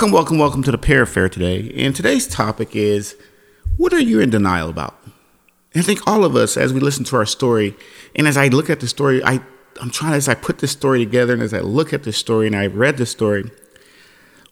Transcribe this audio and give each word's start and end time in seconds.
Welcome, 0.00 0.14
welcome, 0.14 0.38
welcome 0.38 0.62
to 0.62 0.70
the 0.70 0.78
Pair 0.78 1.04
Fair 1.04 1.28
today. 1.28 1.74
And 1.76 1.94
today's 1.94 2.26
topic 2.26 2.74
is 2.74 3.18
what 3.76 3.92
are 3.92 4.00
you 4.00 4.18
in 4.18 4.30
denial 4.30 4.70
about? 4.70 4.98
And 5.04 5.82
I 5.82 5.82
think 5.82 6.00
all 6.06 6.24
of 6.24 6.34
us, 6.34 6.56
as 6.56 6.72
we 6.72 6.80
listen 6.80 7.04
to 7.04 7.16
our 7.16 7.26
story, 7.26 7.76
and 8.16 8.26
as 8.26 8.38
I 8.38 8.48
look 8.48 8.70
at 8.70 8.80
the 8.80 8.88
story, 8.88 9.22
I, 9.22 9.40
I'm 9.78 9.90
trying 9.90 10.14
as 10.14 10.26
I 10.26 10.32
put 10.32 10.60
this 10.60 10.70
story 10.70 11.04
together 11.04 11.34
and 11.34 11.42
as 11.42 11.52
I 11.52 11.60
look 11.60 11.92
at 11.92 12.04
this 12.04 12.16
story 12.16 12.46
and 12.46 12.56
I 12.56 12.66
read 12.68 12.96
this 12.96 13.10
story, 13.10 13.50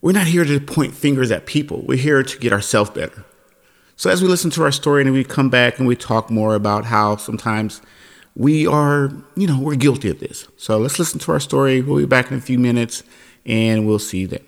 we're 0.03 0.13
not 0.13 0.27
here 0.27 0.45
to 0.45 0.61
point 0.61 0.93
fingers 0.93 1.31
at 1.31 1.47
people. 1.47 1.81
We're 1.81 1.97
here 1.97 2.23
to 2.23 2.39
get 2.39 2.53
ourselves 2.53 2.91
better. 2.91 3.25
So 3.97 4.11
as 4.11 4.21
we 4.21 4.29
listen 4.29 4.51
to 4.51 4.63
our 4.65 4.71
story 4.71 5.01
and 5.01 5.15
we 5.15 5.25
come 5.25 5.49
back 5.49 5.79
and 5.79 5.89
we 5.89 5.97
talk 5.97 6.31
more 6.31 6.57
about 6.57 6.85
how 6.85 7.17
sometimes 7.17 7.81
we 8.37 8.67
are, 8.67 9.11
you 9.35 9.47
know, 9.47 9.59
we're 9.59 9.77
guilty 9.77 10.11
of 10.11 10.21
this. 10.21 10.47
So 10.59 10.77
let's 10.77 10.99
listen 10.99 11.19
to 11.21 11.33
our 11.33 11.41
story. 11.41 11.81
We'll 11.81 12.01
be 12.01 12.05
back 12.05 12.31
in 12.31 12.37
a 12.37 12.43
few 12.43 12.59
minutes 12.59 13.03
and 13.47 13.87
we'll 13.87 13.99
see 13.99 14.19
you 14.19 14.27
then. 14.27 14.48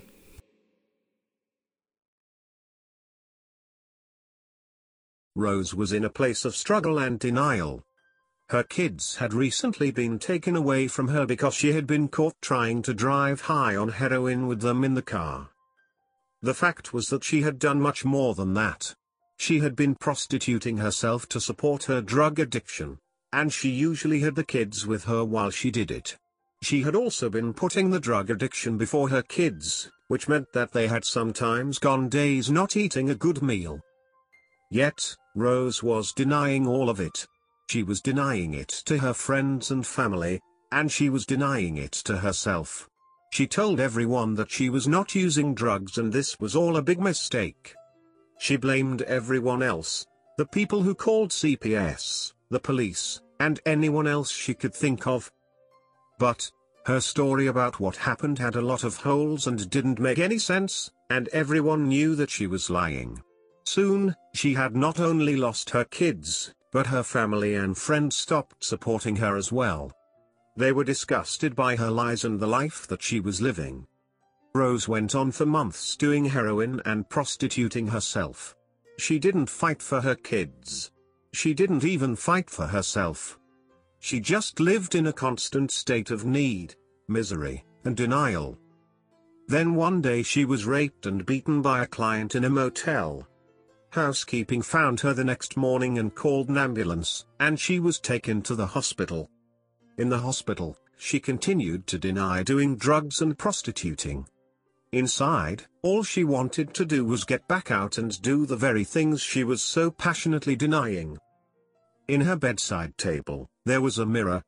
Rose 5.41 5.75
was 5.75 5.93
in 5.93 6.05
a 6.05 6.11
place 6.11 6.45
of 6.45 6.55
struggle 6.55 6.99
and 6.99 7.19
denial. 7.19 7.83
Her 8.51 8.63
kids 8.63 9.16
had 9.16 9.33
recently 9.33 9.91
been 9.91 10.19
taken 10.19 10.57
away 10.57 10.88
from 10.88 11.09
her 11.09 11.24
because 11.24 11.55
she 11.55 11.73
had 11.73 11.87
been 11.87 12.09
caught 12.09 12.35
trying 12.43 12.82
to 12.82 12.95
drive 12.95 13.43
high 13.43 13.77
on 13.77 13.88
heroin 13.88 14.47
with 14.47 14.60
them 14.60 14.85
in 14.85 14.95
the 14.95 15.02
car. 15.02 15.49
The 16.43 16.55
fact 16.55 16.93
was 16.93 17.09
that 17.09 17.24
she 17.24 17.43
had 17.43 17.59
done 17.59 17.80
much 17.80 18.05
more 18.05 18.35
than 18.35 18.55
that. 18.55 18.95
She 19.37 19.60
had 19.60 19.77
been 19.77 19.95
prostituting 19.95 20.79
herself 20.79 21.29
to 21.29 21.41
support 21.41 21.85
her 21.85 22.01
drug 22.01 22.38
addiction, 22.38 22.99
and 23.32 23.52
she 23.52 23.71
usually 23.71 24.21
had 24.21 24.35
the 24.35 24.45
kids 24.45 24.87
with 24.87 25.04
her 25.04 25.25
while 25.25 25.51
she 25.51 25.71
did 25.71 25.91
it. 25.91 26.16
She 26.63 26.82
had 26.82 26.95
also 26.95 27.30
been 27.30 27.54
putting 27.54 27.91
the 27.91 28.01
drug 28.01 28.30
addiction 28.30 28.77
before 28.77 29.09
her 29.09 29.23
kids, 29.23 29.91
which 30.09 30.29
meant 30.29 30.52
that 30.52 30.73
they 30.73 30.88
had 30.88 31.04
sometimes 31.04 31.79
gone 31.79 32.09
days 32.09 32.51
not 32.51 32.77
eating 32.77 33.09
a 33.09 33.15
good 33.15 33.43
meal. 33.43 33.80
Yet, 34.71 35.16
Rose 35.34 35.82
was 35.82 36.12
denying 36.12 36.66
all 36.66 36.90
of 36.90 37.00
it. 37.00 37.26
She 37.68 37.82
was 37.82 38.00
denying 38.00 38.54
it 38.54 38.68
to 38.86 38.98
her 38.98 39.14
friends 39.14 39.70
and 39.70 39.86
family, 39.86 40.40
and 40.73 40.90
she 40.90 41.09
was 41.09 41.24
denying 41.24 41.76
it 41.76 41.92
to 41.92 42.18
herself. 42.18 42.88
She 43.32 43.46
told 43.46 43.78
everyone 43.78 44.34
that 44.34 44.51
she 44.51 44.68
was 44.68 44.88
not 44.88 45.14
using 45.14 45.54
drugs 45.54 45.98
and 45.98 46.12
this 46.12 46.38
was 46.40 46.56
all 46.56 46.76
a 46.76 46.82
big 46.82 47.01
mistake. 47.01 47.74
She 48.40 48.56
blamed 48.56 49.02
everyone 49.02 49.62
else, 49.62 50.04
the 50.36 50.46
people 50.46 50.82
who 50.82 50.95
called 50.95 51.30
CPS, 51.30 52.32
the 52.51 52.58
police, 52.58 53.20
and 53.38 53.60
anyone 53.64 54.08
else 54.08 54.32
she 54.32 54.54
could 54.54 54.74
think 54.74 55.06
of. 55.06 55.30
But, 56.18 56.51
her 56.86 57.01
story 57.01 57.46
about 57.46 57.78
what 57.78 57.96
happened 57.96 58.38
had 58.38 58.56
a 58.56 58.62
lot 58.62 58.82
of 58.82 58.96
holes 58.96 59.46
and 59.46 59.70
didn't 59.70 60.01
make 60.01 60.18
any 60.18 60.38
sense, 60.38 60.90
and 61.08 61.28
everyone 61.28 61.88
knew 61.88 62.16
that 62.16 62.30
she 62.30 62.48
was 62.48 62.68
lying. 62.68 63.23
Soon, 63.73 64.16
she 64.34 64.54
had 64.54 64.75
not 64.75 64.99
only 64.99 65.37
lost 65.37 65.71
her 65.71 65.84
kids, 65.84 66.53
but 66.72 66.88
her 66.88 67.04
family 67.04 67.54
and 67.54 67.78
friends 67.78 68.16
stopped 68.16 68.65
supporting 68.65 69.15
her 69.15 69.37
as 69.37 69.53
well. 69.53 69.93
They 70.56 70.72
were 70.72 70.82
disgusted 70.82 71.54
by 71.54 71.76
her 71.76 71.88
lies 71.88 72.25
and 72.25 72.41
the 72.41 72.48
life 72.48 72.88
that 72.88 73.00
she 73.00 73.20
was 73.20 73.41
living. 73.41 73.86
Rose 74.56 74.88
went 74.88 75.14
on 75.14 75.31
for 75.31 75.47
months 75.47 75.94
doing 75.94 76.25
heroin 76.25 76.82
and 76.84 77.08
prostituting 77.08 77.86
herself. 77.86 78.56
She 78.98 79.20
didn't 79.20 79.48
fight 79.48 79.81
for 79.81 80.00
her 80.00 80.16
kids. 80.16 80.91
She 81.32 81.54
didn't 81.54 81.84
even 81.84 82.16
fight 82.16 82.50
for 82.50 82.66
herself. 82.66 83.38
She 84.00 84.19
just 84.19 84.58
lived 84.58 84.97
in 84.97 85.06
a 85.06 85.12
constant 85.12 85.70
state 85.70 86.10
of 86.10 86.25
need, 86.25 86.75
misery, 87.06 87.64
and 87.84 87.97
denial. 87.97 88.58
Then 89.47 89.76
one 89.76 90.00
day 90.00 90.25
she 90.25 90.44
was 90.44 90.66
raped 90.66 91.06
and 91.06 91.25
beaten 91.25 91.62
by 91.62 91.84
a 91.84 91.87
client 91.87 92.34
in 92.34 92.42
a 92.42 92.50
motel. 92.50 93.28
Housekeeping 93.90 94.62
found 94.62 95.00
her 95.00 95.12
the 95.12 95.24
next 95.24 95.56
morning 95.56 95.98
and 95.98 96.14
called 96.14 96.48
an 96.48 96.56
ambulance, 96.56 97.26
and 97.40 97.58
she 97.58 97.80
was 97.80 97.98
taken 97.98 98.40
to 98.42 98.54
the 98.54 98.66
hospital. 98.66 99.28
In 99.98 100.08
the 100.08 100.18
hospital, 100.18 100.76
she 100.96 101.18
continued 101.18 101.88
to 101.88 101.98
deny 101.98 102.44
doing 102.44 102.76
drugs 102.76 103.20
and 103.20 103.36
prostituting. 103.36 104.28
Inside, 104.92 105.66
all 105.82 106.04
she 106.04 106.22
wanted 106.22 106.72
to 106.74 106.84
do 106.84 107.04
was 107.04 107.24
get 107.24 107.48
back 107.48 107.72
out 107.72 107.98
and 107.98 108.22
do 108.22 108.46
the 108.46 108.56
very 108.56 108.84
things 108.84 109.20
she 109.20 109.42
was 109.42 109.60
so 109.60 109.90
passionately 109.90 110.54
denying. 110.54 111.18
In 112.06 112.20
her 112.20 112.36
bedside 112.36 112.96
table, 112.96 113.48
there 113.64 113.80
was 113.80 113.98
a 113.98 114.06
mirror. 114.06 114.42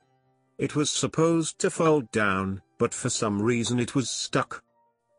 It 0.59 0.77
was 0.77 0.89
supposed 0.89 1.59
to 1.61 1.71
fold 1.71 2.11
down, 2.13 2.63
but 2.79 2.95
for 2.95 3.09
some 3.11 3.43
reason 3.43 3.81
it 3.81 3.97
was 3.97 4.09
stuck. 4.09 4.63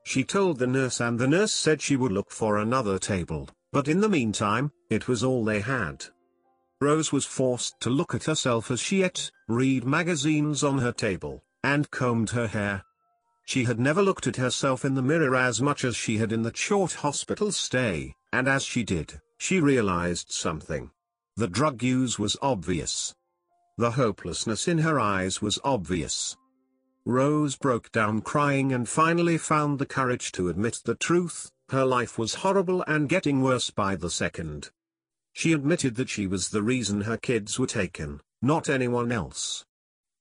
She 0.05 0.23
told 0.23 0.59
the 0.59 0.67
nurse 0.67 1.01
and 1.01 1.19
the 1.19 1.27
nurse 1.27 1.51
said 1.53 1.81
she 1.81 1.97
would 1.97 2.11
look 2.13 2.31
for 2.31 2.57
another 2.57 2.97
table. 2.99 3.49
But 3.73 3.87
in 3.87 4.01
the 4.01 4.07
meantime, 4.07 4.71
it 4.91 5.07
was 5.07 5.23
all 5.23 5.43
they 5.43 5.59
had. 5.59 6.05
Rose 6.79 7.11
was 7.11 7.25
forced 7.25 7.73
to 7.81 7.89
look 7.89 8.13
at 8.13 8.25
herself 8.25 8.69
as 8.69 8.79
she 8.79 9.01
ate, 9.01 9.31
read 9.47 9.83
magazines 9.83 10.63
on 10.63 10.77
her 10.77 10.91
table, 10.91 11.43
and 11.63 11.89
combed 11.89 12.29
her 12.29 12.45
hair. 12.45 12.83
She 13.45 13.63
had 13.63 13.79
never 13.79 14.03
looked 14.03 14.27
at 14.27 14.35
herself 14.35 14.85
in 14.85 14.93
the 14.93 15.01
mirror 15.01 15.35
as 15.35 15.59
much 15.59 15.83
as 15.83 15.95
she 15.95 16.17
had 16.17 16.31
in 16.31 16.43
the 16.43 16.55
short 16.55 16.93
hospital 16.93 17.51
stay, 17.51 18.13
and 18.31 18.47
as 18.47 18.63
she 18.63 18.83
did, 18.83 19.19
she 19.39 19.59
realized 19.59 20.31
something. 20.31 20.91
The 21.35 21.47
drug 21.47 21.81
use 21.81 22.19
was 22.19 22.37
obvious. 22.43 23.15
The 23.79 23.91
hopelessness 23.91 24.67
in 24.67 24.77
her 24.77 24.99
eyes 24.99 25.41
was 25.41 25.57
obvious. 25.63 26.37
Rose 27.05 27.55
broke 27.55 27.91
down 27.91 28.21
crying 28.21 28.71
and 28.71 28.87
finally 28.87 29.39
found 29.39 29.79
the 29.79 29.85
courage 29.87 30.31
to 30.33 30.49
admit 30.49 30.79
the 30.85 30.95
truth, 30.95 31.51
her 31.69 31.85
life 31.85 32.17
was 32.17 32.35
horrible 32.35 32.83
and 32.87 33.09
getting 33.09 33.41
worse 33.41 33.69
by 33.69 33.95
the 33.95 34.09
second. 34.09 34.69
She 35.33 35.53
admitted 35.53 35.95
that 35.95 36.09
she 36.09 36.27
was 36.27 36.49
the 36.49 36.61
reason 36.61 37.01
her 37.01 37.17
kids 37.17 37.57
were 37.57 37.67
taken, 37.67 38.21
not 38.41 38.69
anyone 38.69 39.11
else. 39.11 39.65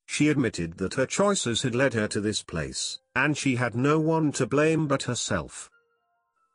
She 0.05 0.29
admitted 0.29 0.77
that 0.77 0.95
her 0.95 1.05
choices 1.05 1.61
had 1.61 1.75
led 1.75 1.93
her 1.93 2.07
to 2.09 2.21
this 2.21 2.43
place, 2.43 2.99
and 3.15 3.37
she 3.37 3.55
had 3.55 3.75
no 3.75 3.99
one 3.99 4.31
to 4.33 4.45
blame 4.45 4.87
but 4.87 5.03
herself. 5.03 5.69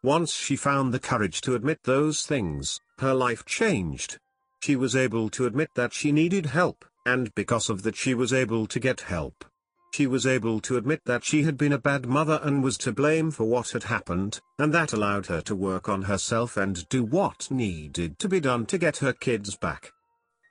Once 0.02 0.32
she 0.32 0.56
found 0.56 0.94
the 0.94 1.00
courage 1.00 1.40
to 1.42 1.54
admit 1.54 1.82
those 1.82 2.22
things, 2.22 2.80
her 2.98 3.14
life 3.14 3.44
changed. 3.44 4.18
She 4.60 4.76
was 4.76 4.94
able 4.94 5.28
to 5.30 5.46
admit 5.46 5.70
that 5.74 5.92
she 5.92 6.12
needed 6.12 6.46
help, 6.46 6.84
and 7.06 7.34
because 7.34 7.70
of 7.70 7.82
that 7.82 7.96
she 7.96 8.14
was 8.14 8.32
able 8.32 8.66
to 8.66 8.80
get 8.80 9.02
help. 9.02 9.44
She 9.92 10.06
was 10.06 10.26
able 10.26 10.60
to 10.60 10.76
admit 10.76 11.00
that 11.06 11.24
she 11.24 11.42
had 11.42 11.56
been 11.56 11.72
a 11.72 11.78
bad 11.78 12.06
mother 12.06 12.40
and 12.42 12.62
was 12.62 12.78
to 12.78 12.92
blame 12.92 13.30
for 13.30 13.44
what 13.44 13.70
had 13.70 13.84
happened, 13.84 14.40
and 14.58 14.72
that 14.72 14.92
allowed 14.92 15.26
her 15.26 15.40
to 15.42 15.56
work 15.56 15.88
on 15.88 16.02
herself 16.02 16.56
and 16.56 16.88
do 16.88 17.02
what 17.02 17.50
needed 17.50 18.18
to 18.18 18.28
be 18.28 18.38
done 18.38 18.66
to 18.66 18.78
get 18.78 18.98
her 18.98 19.12
kids 19.12 19.56
back. 19.56 19.92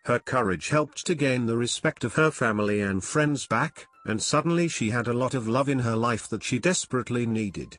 Her 0.05 0.19
courage 0.19 0.69
helped 0.69 1.05
to 1.05 1.15
gain 1.15 1.45
the 1.45 1.57
respect 1.57 2.03
of 2.03 2.15
her 2.15 2.31
family 2.31 2.81
and 2.81 3.03
friends 3.03 3.45
back, 3.45 3.87
and 4.05 4.21
suddenly 4.21 4.67
she 4.67 4.89
had 4.89 5.07
a 5.07 5.13
lot 5.13 5.33
of 5.33 5.47
love 5.47 5.69
in 5.69 5.79
her 5.79 5.95
life 5.95 6.27
that 6.29 6.43
she 6.43 6.59
desperately 6.59 7.25
needed. 7.25 7.77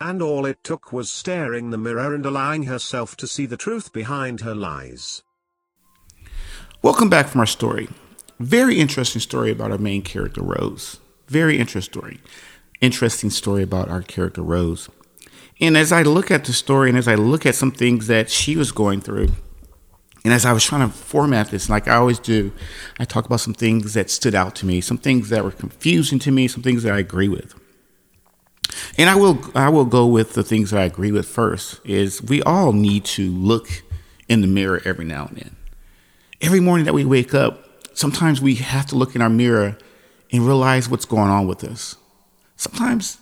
And 0.00 0.22
all 0.22 0.46
it 0.46 0.62
took 0.62 0.92
was 0.92 1.10
staring 1.10 1.70
the 1.70 1.78
mirror 1.78 2.14
and 2.14 2.24
allowing 2.24 2.64
herself 2.64 3.16
to 3.16 3.26
see 3.26 3.46
the 3.46 3.56
truth 3.56 3.92
behind 3.92 4.42
her 4.42 4.54
lies. 4.54 5.22
Welcome 6.82 7.08
back 7.08 7.28
from 7.28 7.40
our 7.40 7.46
story. 7.46 7.88
Very 8.38 8.78
interesting 8.78 9.20
story 9.20 9.50
about 9.50 9.70
our 9.70 9.78
main 9.78 10.02
character, 10.02 10.42
Rose. 10.42 11.00
Very 11.28 11.58
interesting 11.58 12.00
story. 12.00 12.20
Interesting 12.80 13.30
story 13.30 13.62
about 13.62 13.88
our 13.88 14.02
character, 14.02 14.42
Rose. 14.42 14.88
And 15.60 15.76
as 15.76 15.90
I 15.90 16.02
look 16.02 16.30
at 16.30 16.44
the 16.44 16.52
story 16.52 16.90
and 16.90 16.98
as 16.98 17.08
I 17.08 17.14
look 17.14 17.46
at 17.46 17.54
some 17.54 17.70
things 17.70 18.08
that 18.08 18.30
she 18.30 18.56
was 18.56 18.72
going 18.72 19.00
through, 19.00 19.28
and 20.22 20.34
as 20.34 20.44
I 20.44 20.52
was 20.52 20.64
trying 20.64 20.86
to 20.86 20.94
format 20.94 21.50
this, 21.50 21.70
like 21.70 21.88
I 21.88 21.94
always 21.94 22.18
do, 22.18 22.52
I 22.98 23.04
talk 23.04 23.24
about 23.24 23.40
some 23.40 23.54
things 23.54 23.94
that 23.94 24.10
stood 24.10 24.34
out 24.34 24.54
to 24.56 24.66
me, 24.66 24.80
some 24.80 24.98
things 24.98 25.30
that 25.30 25.44
were 25.44 25.52
confusing 25.52 26.18
to 26.18 26.30
me, 26.30 26.48
some 26.48 26.62
things 26.62 26.82
that 26.82 26.92
I 26.92 26.98
agree 26.98 27.28
with. 27.28 27.54
And 28.98 29.08
I 29.08 29.14
will 29.14 29.38
I 29.54 29.68
will 29.68 29.84
go 29.84 30.06
with 30.06 30.34
the 30.34 30.42
things 30.42 30.70
that 30.72 30.80
I 30.80 30.84
agree 30.84 31.12
with 31.12 31.26
first 31.26 31.80
is 31.84 32.22
we 32.22 32.42
all 32.42 32.72
need 32.72 33.04
to 33.06 33.30
look 33.30 33.82
in 34.28 34.40
the 34.40 34.46
mirror 34.46 34.82
every 34.84 35.04
now 35.04 35.26
and 35.26 35.36
then. 35.36 35.56
Every 36.40 36.60
morning 36.60 36.84
that 36.86 36.92
we 36.92 37.04
wake 37.04 37.32
up, 37.32 37.65
sometimes 37.96 38.40
we 38.40 38.54
have 38.56 38.86
to 38.86 38.96
look 38.96 39.14
in 39.14 39.22
our 39.22 39.30
mirror 39.30 39.76
and 40.32 40.46
realize 40.46 40.88
what's 40.88 41.04
going 41.04 41.30
on 41.30 41.46
with 41.46 41.64
us. 41.64 41.96
Sometimes 42.56 43.18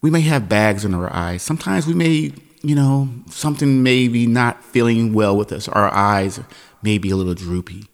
we 0.00 0.10
may 0.10 0.22
have 0.22 0.48
bags 0.48 0.84
in 0.84 0.94
our 0.94 1.12
eyes. 1.12 1.42
Sometimes 1.42 1.86
we 1.86 1.94
may 1.94 2.32
you 2.62 2.74
know, 2.74 3.08
something 3.28 3.82
maybe 3.82 4.26
not 4.26 4.62
feeling 4.62 5.14
well 5.14 5.36
with 5.36 5.52
us. 5.52 5.68
Our 5.68 5.92
eyes 5.92 6.40
may 6.82 6.98
be 6.98 7.10
a 7.10 7.16
little 7.16 7.34
droopy. 7.34 7.86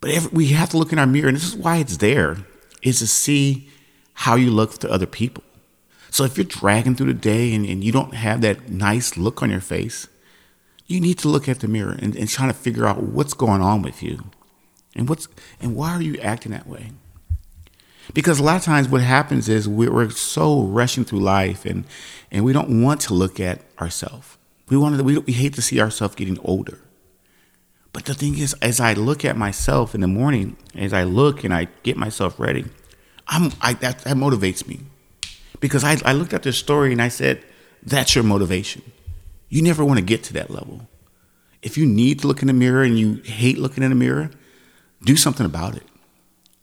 But 0.00 0.10
every, 0.10 0.30
we 0.30 0.46
have 0.48 0.68
to 0.70 0.78
look 0.78 0.92
in 0.92 0.98
our 0.98 1.06
mirror, 1.06 1.28
and 1.28 1.36
this 1.36 1.46
is 1.46 1.56
why 1.56 1.78
it's 1.78 1.96
there, 1.98 2.38
is 2.82 2.98
to 2.98 3.06
see 3.06 3.70
how 4.12 4.34
you 4.34 4.50
look 4.50 4.78
to 4.78 4.90
other 4.90 5.06
people. 5.06 5.42
So 6.10 6.24
if 6.24 6.36
you're 6.36 6.44
dragging 6.44 6.94
through 6.94 7.12
the 7.12 7.18
day 7.18 7.54
and, 7.54 7.66
and 7.66 7.82
you 7.82 7.90
don't 7.90 8.14
have 8.14 8.42
that 8.42 8.68
nice 8.68 9.16
look 9.16 9.42
on 9.42 9.50
your 9.50 9.60
face, 9.60 10.06
you 10.86 11.00
need 11.00 11.18
to 11.20 11.28
look 11.28 11.48
at 11.48 11.60
the 11.60 11.68
mirror 11.68 11.96
and, 11.98 12.14
and 12.14 12.28
try 12.28 12.46
to 12.46 12.52
figure 12.52 12.86
out 12.86 13.02
what's 13.02 13.34
going 13.34 13.62
on 13.62 13.82
with 13.82 14.02
you. 14.02 14.22
And 14.94 15.08
what's 15.08 15.28
and 15.60 15.74
why 15.74 15.90
are 15.92 16.02
you 16.02 16.18
acting 16.18 16.52
that 16.52 16.66
way? 16.66 16.92
Because 18.12 18.38
a 18.38 18.42
lot 18.42 18.56
of 18.56 18.62
times 18.62 18.88
what 18.88 19.00
happens 19.00 19.48
is 19.48 19.68
we're, 19.68 20.10
so 20.10 20.62
rushing 20.62 21.04
through 21.04 21.20
life 21.20 21.64
and, 21.64 21.84
and 22.30 22.44
we 22.44 22.52
don't 22.52 22.82
want 22.82 23.00
to 23.02 23.14
look 23.14 23.40
at 23.40 23.62
ourselves. 23.80 24.36
We 24.68 24.76
want 24.76 24.98
to, 24.98 25.04
we, 25.04 25.18
we 25.18 25.32
hate 25.32 25.54
to 25.54 25.62
see 25.62 25.80
ourselves 25.80 26.14
getting 26.14 26.38
older. 26.40 26.80
But 27.92 28.04
the 28.04 28.14
thing 28.14 28.36
is, 28.38 28.54
as 28.54 28.80
I 28.80 28.92
look 28.92 29.24
at 29.24 29.36
myself 29.36 29.94
in 29.94 30.00
the 30.00 30.08
morning, 30.08 30.56
as 30.74 30.92
I 30.92 31.04
look 31.04 31.44
and 31.44 31.54
I 31.54 31.68
get 31.82 31.96
myself 31.96 32.38
ready, 32.38 32.64
I'm, 33.28 33.52
I, 33.60 33.74
that, 33.74 34.00
that 34.00 34.16
motivates 34.16 34.66
me. 34.66 34.80
Because 35.60 35.84
I, 35.84 35.96
I 36.04 36.12
looked 36.12 36.34
at 36.34 36.42
this 36.42 36.58
story 36.58 36.92
and 36.92 37.00
I 37.00 37.08
said, 37.08 37.42
that's 37.82 38.14
your 38.14 38.24
motivation. 38.24 38.82
You 39.48 39.62
never 39.62 39.84
want 39.84 39.98
to 39.98 40.04
get 40.04 40.24
to 40.24 40.32
that 40.34 40.50
level. 40.50 40.88
If 41.62 41.78
you 41.78 41.86
need 41.86 42.20
to 42.20 42.26
look 42.26 42.42
in 42.42 42.48
the 42.48 42.52
mirror 42.52 42.82
and 42.82 42.98
you 42.98 43.22
hate 43.24 43.58
looking 43.58 43.84
in 43.84 43.90
the 43.90 43.96
mirror, 43.96 44.30
do 45.04 45.16
something 45.16 45.46
about 45.46 45.76
it. 45.76 45.86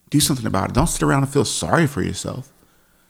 Do 0.10 0.20
something 0.20 0.46
about 0.46 0.70
it. 0.70 0.76
Don't 0.76 0.88
sit 0.88 1.04
around 1.04 1.24
and 1.24 1.32
feel 1.32 1.46
sorry 1.46 1.88
for 1.88 2.02
yourself. 2.02 2.52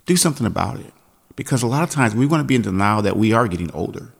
Do 0.05 0.15
something 0.15 0.45
about 0.45 0.79
it. 0.79 0.93
Because 1.35 1.63
a 1.63 1.67
lot 1.67 1.83
of 1.83 1.89
times 1.89 2.13
we 2.13 2.25
want 2.25 2.41
to 2.41 2.47
be 2.47 2.55
in 2.55 2.61
denial 2.61 3.01
that 3.01 3.17
we 3.17 3.33
are 3.33 3.47
getting 3.47 3.71
older. 3.71 4.13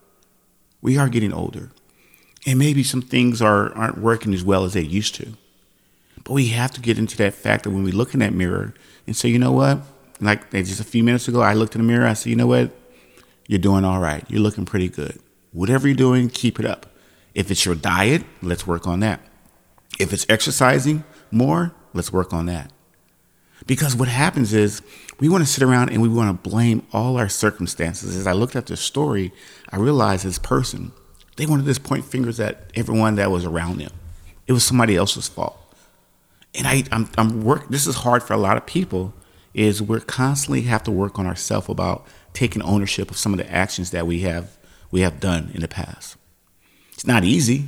We 0.82 0.98
are 0.98 1.10
getting 1.10 1.34
older. 1.34 1.72
And 2.48 2.58
maybe 2.58 2.84
some 2.84 3.02
things 3.02 3.42
are, 3.42 3.72
aren't 3.74 4.00
working 4.00 4.34
as 4.34 4.44
well 4.44 4.64
as 4.64 4.74
they 4.74 4.82
used 4.82 5.14
to. 5.16 5.34
But 6.24 6.34
we 6.34 6.48
have 6.48 6.72
to 6.72 6.82
get 6.82 6.98
into 6.98 7.18
that 7.18 7.34
fact 7.34 7.64
that 7.64 7.72
when 7.72 7.84
we 7.84 7.92
look 7.92 8.14
in 8.14 8.20
that 8.22 8.34
mirror 8.34 8.74
and 9.06 9.16
say, 9.16 9.30
you 9.30 9.38
know 9.40 9.52
what? 9.52 9.82
Like 10.20 10.50
just 10.52 10.80
a 10.80 10.84
few 10.84 11.04
minutes 11.04 11.28
ago, 11.28 11.42
I 11.42 11.54
looked 11.54 11.76
in 11.76 11.82
the 11.82 11.88
mirror. 11.88 12.08
I 12.08 12.14
said, 12.14 12.30
you 12.30 12.36
know 12.36 12.48
what? 12.48 12.72
You're 13.48 13.60
doing 13.60 13.84
all 13.84 14.00
right. 14.00 14.24
You're 14.30 14.42
looking 14.42 14.66
pretty 14.66 14.88
good. 14.88 15.20
Whatever 15.52 15.88
you're 15.88 15.96
doing, 15.98 16.30
keep 16.30 16.60
it 16.60 16.66
up. 16.66 16.88
If 17.34 17.52
it's 17.52 17.66
your 17.66 17.76
diet, 17.76 18.24
let's 18.42 18.66
work 18.66 18.88
on 18.88 19.02
that. 19.02 19.20
If 20.02 20.14
it's 20.14 20.26
exercising 20.28 21.04
more, 21.30 21.74
let's 21.94 22.12
work 22.12 22.34
on 22.34 22.48
that. 22.48 22.72
Because 23.68 23.96
what 23.96 24.08
happens 24.08 24.52
is 24.52 24.82
we 25.20 25.30
want 25.30 25.44
to 25.46 25.50
sit 25.50 25.64
around 25.64 25.90
and 25.90 26.02
we 26.02 26.10
want 26.10 26.44
to 26.44 26.50
blame 26.50 26.88
all 26.92 27.18
our 27.18 27.30
circumstances. 27.30 28.16
As 28.16 28.26
I 28.26 28.32
looked 28.32 28.56
at 28.56 28.66
this 28.66 28.82
story, 28.82 29.32
I 29.70 29.78
realized 29.78 30.26
this 30.26 30.40
person, 30.40 30.92
they 31.38 31.46
wanted 31.46 31.72
to 31.72 31.80
point 31.80 32.06
fingers 32.06 32.40
at 32.40 32.72
everyone 32.74 33.16
that 33.16 33.30
was 33.30 33.46
around 33.46 33.78
them. 33.78 33.92
It 34.48 34.54
was 34.54 34.64
somebody 34.64 34.96
else's 34.96 35.28
fault. 35.28 35.58
And 36.56 36.66
I, 36.66 36.84
I'm, 36.92 37.08
I'm 37.16 37.44
work. 37.44 37.70
This 37.70 37.86
is 37.86 37.98
hard 37.98 38.24
for 38.24 38.34
a 38.34 38.38
lot 38.38 38.58
of 38.58 38.66
people. 38.66 39.14
Is 39.54 39.82
we're 39.82 40.00
constantly 40.00 40.62
have 40.62 40.82
to 40.84 40.92
work 40.92 41.20
on 41.20 41.28
ourselves 41.28 41.70
about 41.70 42.08
taking 42.34 42.62
ownership 42.64 43.12
of 43.12 43.18
some 43.18 43.34
of 43.34 43.38
the 43.38 43.52
actions 43.52 43.92
that 43.92 44.08
we 44.08 44.22
have 44.22 44.58
we 44.90 45.02
have 45.02 45.20
done 45.20 45.52
in 45.54 45.62
the 45.62 45.68
past. 45.68 46.16
It's 46.94 47.06
not 47.06 47.24
easy 47.24 47.68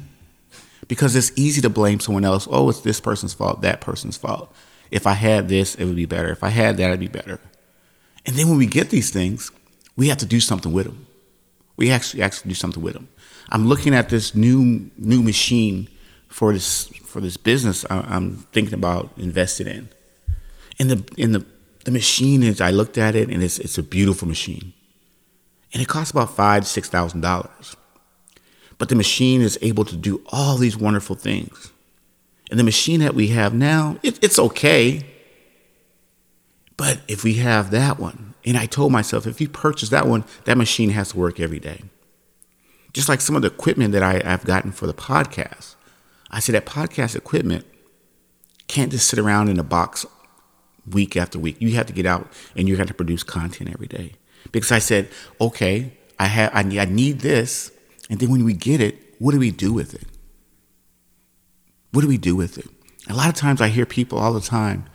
because 0.88 1.16
it's 1.16 1.32
easy 1.36 1.62
to 1.62 1.70
blame 1.70 2.00
someone 2.00 2.26
else. 2.26 2.48
Oh, 2.50 2.70
it's 2.70 2.82
this 2.82 3.00
person's 3.00 3.34
fault, 3.34 3.62
that 3.62 3.82
person's 3.82 4.18
fault. 4.18 4.54
If 4.92 5.08
I 5.08 5.14
had 5.14 5.48
this, 5.48 5.76
it 5.76 5.86
would 5.86 5.96
be 5.96 6.06
better. 6.06 6.30
If 6.30 6.44
I 6.44 6.50
had 6.50 6.78
that, 6.78 6.88
it'd 6.88 7.00
be 7.00 7.08
better. 7.08 7.40
And 8.26 8.36
then 8.36 8.48
when 8.48 8.58
we 8.58 8.68
get 8.68 8.90
these 8.90 9.10
things, 9.10 9.52
we 9.96 10.08
have 10.10 10.18
to 10.20 10.26
do 10.26 10.40
something 10.40 10.72
with 10.72 10.86
them. 10.86 11.08
We 11.78 11.92
actually 11.92 12.22
actually 12.22 12.50
do 12.50 12.56
something 12.56 12.84
with 12.84 12.94
them. 12.94 13.10
I'm 13.50 13.68
looking 13.68 13.94
at 13.94 14.10
this 14.10 14.36
new 14.36 14.90
new 14.98 15.22
machine 15.22 15.88
for 16.28 16.54
this 16.54 16.88
for 17.04 17.22
this 17.22 17.38
business 17.38 17.86
I'm 17.90 18.38
thinking 18.52 18.74
about 18.74 19.12
investing 19.18 19.68
in. 19.68 19.90
And 20.80 20.90
the 20.90 21.14
in 21.18 21.32
the 21.32 21.46
the 21.86 21.92
machine 21.92 22.44
is 22.44 22.62
I 22.62 22.72
looked 22.72 22.98
at 22.98 23.16
it 23.16 23.30
and 23.30 23.44
it's 23.44 23.60
it's 23.60 23.78
a 23.78 23.84
beautiful 23.84 24.28
machine. 24.28 24.74
And 25.74 25.82
it 25.82 25.88
costs 25.88 26.12
about 26.12 26.36
five, 26.36 26.68
six 26.68 26.90
thousand 26.90 27.22
dollars. 27.22 27.76
But 28.84 28.90
the 28.90 28.96
machine 28.96 29.42
is 29.42 29.58
able 29.62 29.86
to 29.86 29.96
do 29.96 30.22
all 30.28 30.58
these 30.58 30.76
wonderful 30.76 31.16
things. 31.16 31.72
And 32.52 32.60
the 32.60 32.66
machine 32.66 33.00
that 33.00 33.16
we 33.16 33.28
have 33.30 33.54
now, 33.54 33.98
it, 34.04 34.22
it's 34.22 34.38
okay. 34.38 35.06
But 36.76 37.00
if 37.08 37.24
we 37.24 37.36
have 37.36 37.72
that 37.72 37.98
one, 37.98 38.34
and 38.44 38.58
I 38.58 38.66
told 38.66 38.92
myself, 38.92 39.26
if 39.26 39.40
you 39.40 39.48
purchase 39.48 39.88
that 39.92 40.06
one, 40.06 40.26
that 40.44 40.58
machine 40.58 40.90
has 40.90 41.12
to 41.12 41.18
work 41.18 41.40
every 41.40 41.62
day. 41.62 41.84
Just 42.92 43.08
like 43.08 43.22
some 43.22 43.38
of 43.38 43.42
the 43.42 43.48
equipment 43.48 43.94
that 43.94 44.04
I, 44.04 44.22
I've 44.26 44.44
gotten 44.44 44.74
for 44.74 44.86
the 44.86 44.94
podcast. 44.94 45.76
I 46.30 46.42
said 46.42 46.54
that 46.54 46.66
podcast 46.66 47.16
equipment 47.16 47.66
can't 48.68 48.92
just 48.92 49.08
sit 49.08 49.18
around 49.18 49.48
in 49.48 49.60
a 49.60 49.64
box 49.64 50.06
week 50.92 51.16
after 51.16 51.40
week. 51.40 51.56
You 51.62 51.72
have 51.76 51.86
to 51.86 51.94
get 51.94 52.06
out 52.06 52.30
and 52.54 52.68
you 52.68 52.76
have 52.76 52.88
to 52.88 52.94
produce 52.94 53.24
content 53.24 53.70
every 53.74 53.88
day. 53.88 54.16
Because 54.52 54.74
I 54.74 54.80
said, 54.80 55.08
okay, 55.40 55.94
I 56.20 56.26
have 56.26 56.52
I 56.54 56.64
need, 56.64 56.80
I 56.80 56.84
need 56.84 57.22
this, 57.22 57.72
and 58.10 58.20
then 58.20 58.30
when 58.30 58.44
we 58.44 58.54
get 58.54 58.82
it, 58.82 59.16
what 59.20 59.32
do 59.32 59.40
we 59.40 59.52
do 59.52 59.74
with 59.74 59.94
it? 59.94 60.08
What 61.92 62.02
do 62.02 62.08
we 62.08 62.18
do 62.18 62.36
with 62.36 62.58
it? 62.58 62.68
A 63.08 63.14
lot 63.14 63.30
of 63.30 63.36
times 63.36 63.62
I 63.62 63.68
hear 63.68 63.86
people 63.86 64.18
all 64.18 64.34
the 64.34 64.42
time, 64.42 64.86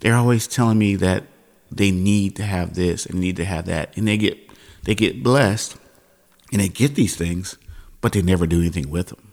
they're 0.00 0.16
always 0.16 0.46
telling 0.46 0.78
me 0.78 0.96
that 0.96 1.24
they 1.70 1.90
need 1.90 2.36
to 2.36 2.42
have 2.42 2.74
this 2.74 3.06
and 3.06 3.20
need 3.20 3.36
to 3.36 3.44
have 3.44 3.66
that. 3.66 3.96
And 3.96 4.08
they 4.08 4.16
get 4.16 4.38
they 4.82 4.94
get 4.94 5.22
blessed 5.22 5.76
and 6.52 6.60
they 6.60 6.68
get 6.68 6.94
these 6.94 7.16
things, 7.16 7.56
but 8.00 8.12
they 8.12 8.22
never 8.22 8.46
do 8.46 8.60
anything 8.60 8.90
with 8.90 9.08
them. 9.08 9.32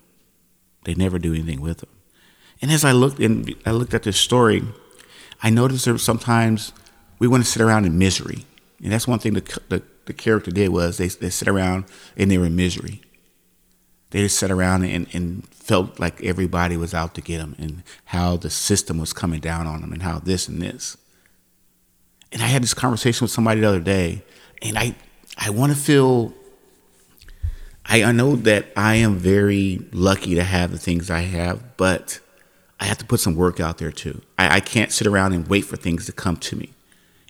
They 0.84 0.94
never 0.94 1.18
do 1.18 1.34
anything 1.34 1.62
with 1.62 1.80
them. 1.80 1.90
And 2.62 2.72
as 2.72 2.84
I 2.84 2.92
looked 2.92 3.20
and 3.20 3.56
I 3.66 3.72
looked 3.72 3.94
at 3.94 4.04
this 4.04 4.18
story, 4.18 4.64
I 5.42 5.50
noticed 5.50 5.86
that 5.86 6.00
sometimes 6.00 6.74
we 7.20 7.28
want 7.28 7.44
to 7.44 7.50
sit 7.50 7.62
around 7.62 7.86
in 7.86 7.98
misery. 7.98 8.46
And 8.84 8.92
that's 8.92 9.08
one 9.08 9.20
thing 9.20 9.34
the, 9.34 9.60
the, 9.70 9.82
the 10.06 10.14
character 10.14 10.52
did 10.52 10.70
was 10.70 10.98
they, 10.98 11.08
they 11.08 11.30
sit 11.30 11.48
around 11.48 11.86
and 12.16 12.30
they 12.30 12.38
were 12.38 12.46
in 12.46 12.56
misery 12.56 13.02
they 14.12 14.22
just 14.22 14.40
sat 14.40 14.52
around 14.52 14.84
and, 14.86 15.08
and 15.14 15.48
felt 15.50 16.00
like 16.00 16.24
everybody 16.24 16.78
was 16.78 16.94
out 16.94 17.14
to 17.16 17.22
get 17.22 17.40
them 17.40 17.56
and 17.60 17.84
how 18.06 18.38
the 18.38 18.50
system 18.50 18.98
was 19.00 19.12
coming 19.12 19.40
down 19.40 19.68
on 19.68 19.82
them 19.82 19.92
and 19.92 20.02
how 20.02 20.20
this 20.20 20.48
and 20.48 20.62
this. 20.62 20.98
And 22.32 22.42
I 22.42 22.46
had 22.46 22.64
this 22.64 22.74
conversation 22.74 23.26
with 23.26 23.32
somebody 23.32 23.62
the 23.62 23.68
other 23.68 23.80
day, 23.80 24.24
and 24.62 24.78
I, 24.78 24.96
I 25.38 25.50
want 25.50 25.74
to 25.74 25.78
feel, 25.78 26.34
I, 27.86 28.04
I 28.04 28.12
know 28.12 28.36
that 28.36 28.68
I 28.76 28.96
am 28.96 29.16
very 29.16 29.86
lucky 29.92 30.36
to 30.36 30.44
have 30.44 30.72
the 30.72 30.78
things 30.78 31.10
I 31.10 31.22
have, 31.22 31.78
but 31.78 32.20
I 32.80 32.86
have 32.86 32.98
to 33.00 33.06
put 33.06 33.20
some 33.20 33.36
work 33.36 33.60
out 33.60 33.78
there 33.78 33.92
too. 33.92 34.22
I, 34.38 34.58
I 34.58 34.60
can't 34.60 34.92
sit 34.92 35.08
around 35.08 35.34
and 35.34 35.48
wait 35.48 35.62
for 35.62 35.78
things 35.78 36.06
to 36.06 36.12
come 36.12 36.38
to 36.38 36.56
me. 36.56 36.74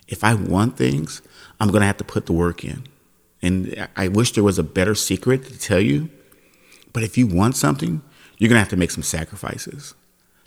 If 0.06 0.24
I 0.24 0.34
want 0.34 0.76
things, 0.76 1.22
I'm 1.60 1.68
going 1.68 1.80
to 1.80 1.86
have 1.86 1.96
to 1.98 2.04
put 2.04 2.26
the 2.26 2.32
work 2.32 2.64
in. 2.64 2.84
And 3.40 3.88
I 3.96 4.08
wish 4.08 4.32
there 4.32 4.44
was 4.44 4.58
a 4.58 4.64
better 4.64 4.94
secret 4.94 5.44
to 5.44 5.58
tell 5.58 5.80
you 5.80 6.10
but 6.98 7.04
if 7.04 7.16
you 7.16 7.28
want 7.28 7.54
something, 7.54 8.02
you're 8.38 8.48
gonna 8.48 8.58
have 8.58 8.68
to 8.70 8.76
make 8.76 8.90
some 8.90 9.04
sacrifices. 9.04 9.94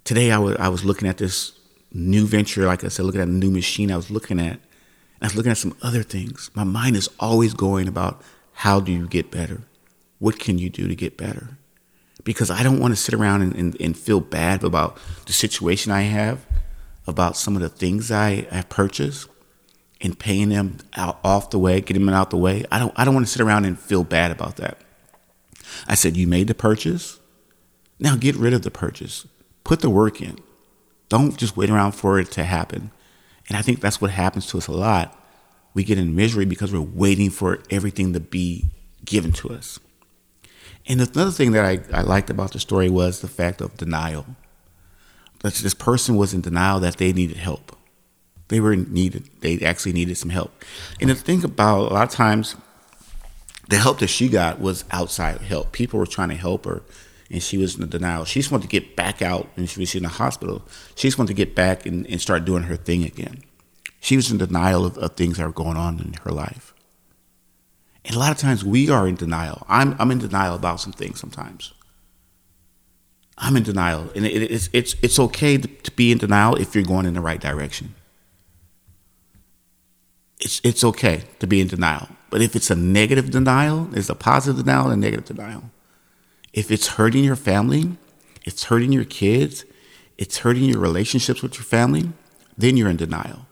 Today 0.04 0.32
I 0.32 0.38
was 0.38 0.58
I 0.58 0.68
was 0.68 0.84
looking 0.84 1.08
at 1.08 1.18
this 1.18 1.54
new 1.94 2.28
venture, 2.28 2.66
like 2.66 2.84
I 2.84 2.90
said, 2.90 3.06
looking 3.06 3.22
at 3.22 3.30
a 3.30 3.32
new 3.32 3.50
machine 3.50 3.90
I 3.90 3.96
was 3.96 4.12
looking 4.12 4.38
at. 4.38 4.60
I 5.22 5.28
was 5.28 5.36
looking 5.38 5.54
at 5.54 5.58
some 5.58 5.78
other 5.82 6.04
things. 6.04 6.52
My 6.54 6.66
mind 6.66 6.98
is 6.98 7.08
always 7.22 7.54
going 7.54 7.88
about 7.88 8.22
how 8.52 8.82
do 8.82 8.92
you 8.92 9.08
get 9.08 9.32
better? 9.32 9.62
What 10.20 10.40
can 10.40 10.58
you 10.58 10.70
do 10.70 10.90
to 10.90 10.94
get 10.94 11.16
better? 11.16 11.58
Because 12.26 12.52
I 12.52 12.64
don't 12.64 12.82
want 12.82 12.92
to 12.92 13.02
sit 13.02 13.16
around 13.16 13.44
and, 13.44 13.56
and, 13.56 13.78
and 13.80 13.98
feel 13.98 14.20
bad 14.20 14.66
about 14.66 14.98
the 15.28 15.32
situation 15.32 15.94
I 15.94 16.02
have, 16.02 16.46
about 17.08 17.38
some 17.38 17.56
of 17.56 17.62
the 17.62 17.70
things 17.70 18.12
I, 18.12 18.46
I 18.52 18.64
purchased 18.64 19.30
and 20.02 20.20
paying 20.20 20.50
them 20.50 20.80
out 20.98 21.18
off 21.24 21.50
the 21.50 21.60
way, 21.60 21.80
getting 21.80 22.06
them 22.06 22.14
out 22.14 22.30
the 22.30 22.36
way. 22.36 22.66
I 22.70 22.78
don't 22.78 22.92
I 22.98 23.06
don't 23.06 23.14
want 23.14 23.26
to 23.26 23.32
sit 23.32 23.42
around 23.42 23.64
and 23.64 23.80
feel 23.80 24.04
bad 24.04 24.32
about 24.32 24.58
that. 24.58 24.80
I 25.88 25.96
said, 25.96 26.18
You 26.18 26.28
made 26.28 26.48
the 26.48 26.54
purchase. 26.54 27.20
Now 28.00 28.16
get 28.16 28.36
rid 28.36 28.54
of 28.54 28.64
the 28.64 28.72
purchase. 28.72 29.28
Put 29.64 29.82
the 29.82 29.90
work 29.90 30.22
in. 30.22 30.40
Don't 31.10 31.38
just 31.38 31.56
wait 31.58 31.70
around 31.70 31.92
for 31.92 32.20
it 32.20 32.32
to 32.32 32.44
happen. 32.44 32.92
And 33.48 33.58
I 33.58 33.62
think 33.62 33.80
that's 33.80 34.02
what 34.02 34.12
happens 34.12 34.48
to 34.48 34.58
us 34.58 34.68
a 34.68 34.72
lot. 34.72 35.18
We 35.74 35.84
get 35.84 35.98
in 35.98 36.16
misery 36.16 36.46
because 36.46 36.74
we're 36.74 36.82
waiting 36.82 37.30
for 37.30 37.60
everything 37.70 38.14
to 38.14 38.20
be 38.20 38.66
given 39.06 39.32
to 39.34 39.50
us. 39.50 39.80
And 40.88 41.00
another 41.00 41.32
thing 41.32 41.52
that 41.52 41.66
I, 41.66 41.98
I 41.98 42.02
liked 42.02 42.30
about 42.30 42.54
the 42.54 42.60
story 42.60 42.90
was 42.90 43.22
the 43.22 43.28
fact 43.28 43.62
of 43.62 43.78
denial. 43.78 44.26
That 45.40 45.54
this 45.56 45.74
person 45.74 46.16
was 46.18 46.34
in 46.34 46.42
denial 46.42 46.80
that 46.80 46.98
they 46.98 47.14
needed 47.14 47.38
help. 47.38 47.76
They 48.48 48.60
were 48.60 48.76
needed. 48.76 49.30
They 49.42 49.60
actually 49.60 49.94
needed 49.94 50.18
some 50.18 50.30
help. 50.30 50.64
And 51.00 51.10
the 51.10 51.16
thing 51.16 51.44
about 51.44 51.92
a 51.92 51.94
lot 51.94 52.10
of 52.10 52.14
times 52.14 52.56
the 53.70 53.78
help 53.78 54.00
that 54.00 54.08
she 54.08 54.30
got 54.30 54.60
was 54.60 54.84
outside 54.92 55.42
help. 55.42 55.72
People 55.72 56.00
were 56.00 56.06
trying 56.06 56.30
to 56.30 56.36
help 56.36 56.66
her, 56.66 56.82
and 57.30 57.42
she 57.42 57.58
was 57.58 57.78
in 57.78 57.88
denial. 57.90 58.26
She 58.26 58.40
just 58.40 58.52
wanted 58.52 58.70
to 58.70 58.80
get 58.80 58.96
back 58.96 59.22
out, 59.22 59.48
and 59.56 59.70
she 59.70 59.80
was 59.80 59.96
in 59.96 60.04
the 60.04 60.10
hospital. 60.10 60.64
She 60.96 61.08
just 61.08 61.18
wanted 61.18 61.30
to 61.30 61.46
get 61.46 61.56
back 61.56 61.86
and, 61.86 62.06
and 62.08 62.20
start 62.20 62.46
doing 62.46 62.64
her 62.64 62.76
thing 62.76 63.04
again. 63.04 63.44
She 64.00 64.16
was 64.16 64.32
in 64.32 64.40
denial 64.40 64.86
of, 64.86 64.98
of 64.98 65.16
things 65.16 65.38
that 65.38 65.46
were 65.46 65.54
going 65.54 65.78
on 65.78 66.00
in 66.00 66.14
her 66.24 66.32
life. 66.32 66.74
And 68.04 68.16
a 68.16 68.20
lot 68.20 68.32
of 68.32 68.38
times 68.38 68.64
we 68.66 68.90
are 68.90 69.08
in 69.08 69.16
denial. 69.16 69.66
I'm, 69.70 69.96
I'm 70.00 70.10
in 70.12 70.18
denial 70.18 70.56
about 70.56 70.80
some 70.80 70.92
things 70.92 71.20
sometimes. 71.20 71.74
I'm 73.38 73.56
in 73.56 73.64
denial. 73.64 74.10
And 74.16 74.26
it, 74.26 74.52
it's, 74.52 74.70
it's, 74.74 74.96
it's 75.02 75.20
okay 75.20 75.58
to, 75.58 75.68
to 75.68 75.92
be 75.92 76.12
in 76.12 76.18
denial 76.18 76.56
if 76.56 76.74
you're 76.74 76.84
going 76.84 77.06
in 77.06 77.14
the 77.14 77.22
right 77.22 77.40
direction. 77.40 77.94
It's, 80.40 80.60
it's 80.64 80.84
okay 80.84 81.24
to 81.40 81.48
be 81.48 81.62
in 81.62 81.68
denial. 81.68 82.10
But 82.32 82.42
if 82.42 82.56
it's 82.56 82.72
a 82.72 82.76
negative 82.76 83.30
denial, 83.30 83.84
there's 83.86 84.10
a 84.10 84.16
positive 84.16 84.66
denial 84.66 84.90
and 84.90 84.94
a 84.94 85.06
negative 85.06 85.26
denial. 85.26 85.66
If 86.54 86.72
it's 86.72 86.88
hurting 86.88 87.24
your 87.24 87.36
family, 87.36 87.98
it's 88.46 88.64
hurting 88.64 88.92
your 88.92 89.04
kids, 89.06 89.66
it's 90.18 90.40
hurting 90.40 90.64
your 90.64 90.80
relationships 90.80 91.44
with 91.44 91.56
your 91.56 91.66
family, 91.66 92.10
then 92.58 92.78
you're 92.78 92.90
in 92.90 92.98
denial. 92.98 93.46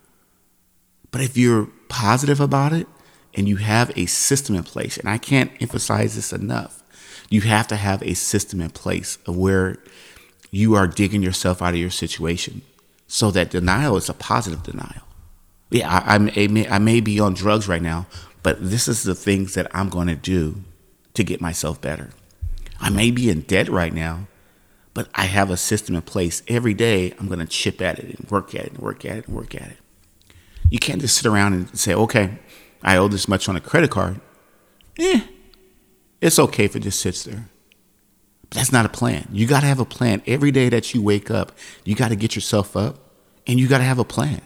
But 1.11 1.21
if 1.21 1.37
you're 1.37 1.67
positive 1.89 2.39
about 2.39 2.73
it 2.73 2.87
and 3.35 3.47
you 3.47 3.57
have 3.57 3.91
a 3.97 4.05
system 4.05 4.55
in 4.55 4.63
place, 4.63 4.97
and 4.97 5.09
I 5.09 5.17
can't 5.17 5.51
emphasize 5.61 6.15
this 6.15 6.31
enough, 6.31 6.81
you 7.29 7.41
have 7.41 7.67
to 7.67 7.75
have 7.75 8.01
a 8.01 8.13
system 8.13 8.61
in 8.61 8.69
place 8.69 9.17
of 9.25 9.35
where 9.37 9.77
you 10.51 10.75
are 10.75 10.87
digging 10.87 11.21
yourself 11.21 11.61
out 11.61 11.73
of 11.73 11.79
your 11.79 11.89
situation. 11.89 12.61
So 13.07 13.29
that 13.31 13.51
denial 13.51 13.97
is 13.97 14.07
a 14.07 14.13
positive 14.13 14.63
denial. 14.63 15.03
Yeah, 15.69 15.89
I, 15.89 16.15
I, 16.15 16.47
may, 16.47 16.67
I 16.67 16.79
may 16.79 16.99
be 16.99 17.19
on 17.19 17.33
drugs 17.33 17.67
right 17.67 17.81
now, 17.81 18.07
but 18.43 18.57
this 18.59 18.87
is 18.87 19.03
the 19.03 19.15
things 19.15 19.53
that 19.53 19.67
I'm 19.73 19.89
going 19.89 20.07
to 20.07 20.15
do 20.15 20.63
to 21.13 21.23
get 21.23 21.41
myself 21.41 21.81
better. 21.81 22.09
I 22.79 22.89
may 22.89 23.11
be 23.11 23.29
in 23.29 23.41
debt 23.41 23.67
right 23.69 23.93
now, 23.93 24.27
but 24.93 25.09
I 25.13 25.25
have 25.25 25.49
a 25.49 25.57
system 25.57 25.95
in 25.95 26.01
place. 26.01 26.41
Every 26.47 26.73
day, 26.73 27.13
I'm 27.19 27.27
going 27.27 27.39
to 27.39 27.45
chip 27.45 27.81
at 27.81 27.99
it 27.99 28.19
and 28.19 28.31
work 28.31 28.55
at 28.55 28.65
it 28.65 28.71
and 28.73 28.79
work 28.79 29.05
at 29.05 29.17
it 29.17 29.27
and 29.27 29.35
work 29.35 29.55
at 29.55 29.69
it. 29.69 29.77
You 30.69 30.79
can't 30.79 31.01
just 31.01 31.17
sit 31.17 31.25
around 31.25 31.53
and 31.53 31.77
say, 31.77 31.93
okay, 31.93 32.39
I 32.83 32.97
owe 32.97 33.07
this 33.07 33.27
much 33.27 33.49
on 33.49 33.55
a 33.55 33.61
credit 33.61 33.91
card. 33.91 34.21
Eh, 34.97 35.21
it's 36.21 36.39
okay 36.39 36.65
if 36.65 36.75
it 36.75 36.81
just 36.81 36.99
sits 36.99 37.23
there. 37.23 37.49
But 38.49 38.57
that's 38.57 38.71
not 38.71 38.85
a 38.85 38.89
plan. 38.89 39.27
You 39.31 39.47
got 39.47 39.61
to 39.61 39.67
have 39.67 39.79
a 39.79 39.85
plan. 39.85 40.21
Every 40.25 40.51
day 40.51 40.69
that 40.69 40.93
you 40.93 41.01
wake 41.01 41.29
up, 41.29 41.51
you 41.83 41.95
got 41.95 42.09
to 42.09 42.15
get 42.15 42.35
yourself 42.35 42.75
up 42.75 42.97
and 43.45 43.59
you 43.59 43.67
got 43.67 43.79
to 43.79 43.83
have 43.83 43.99
a 43.99 44.05
plan. 44.05 44.41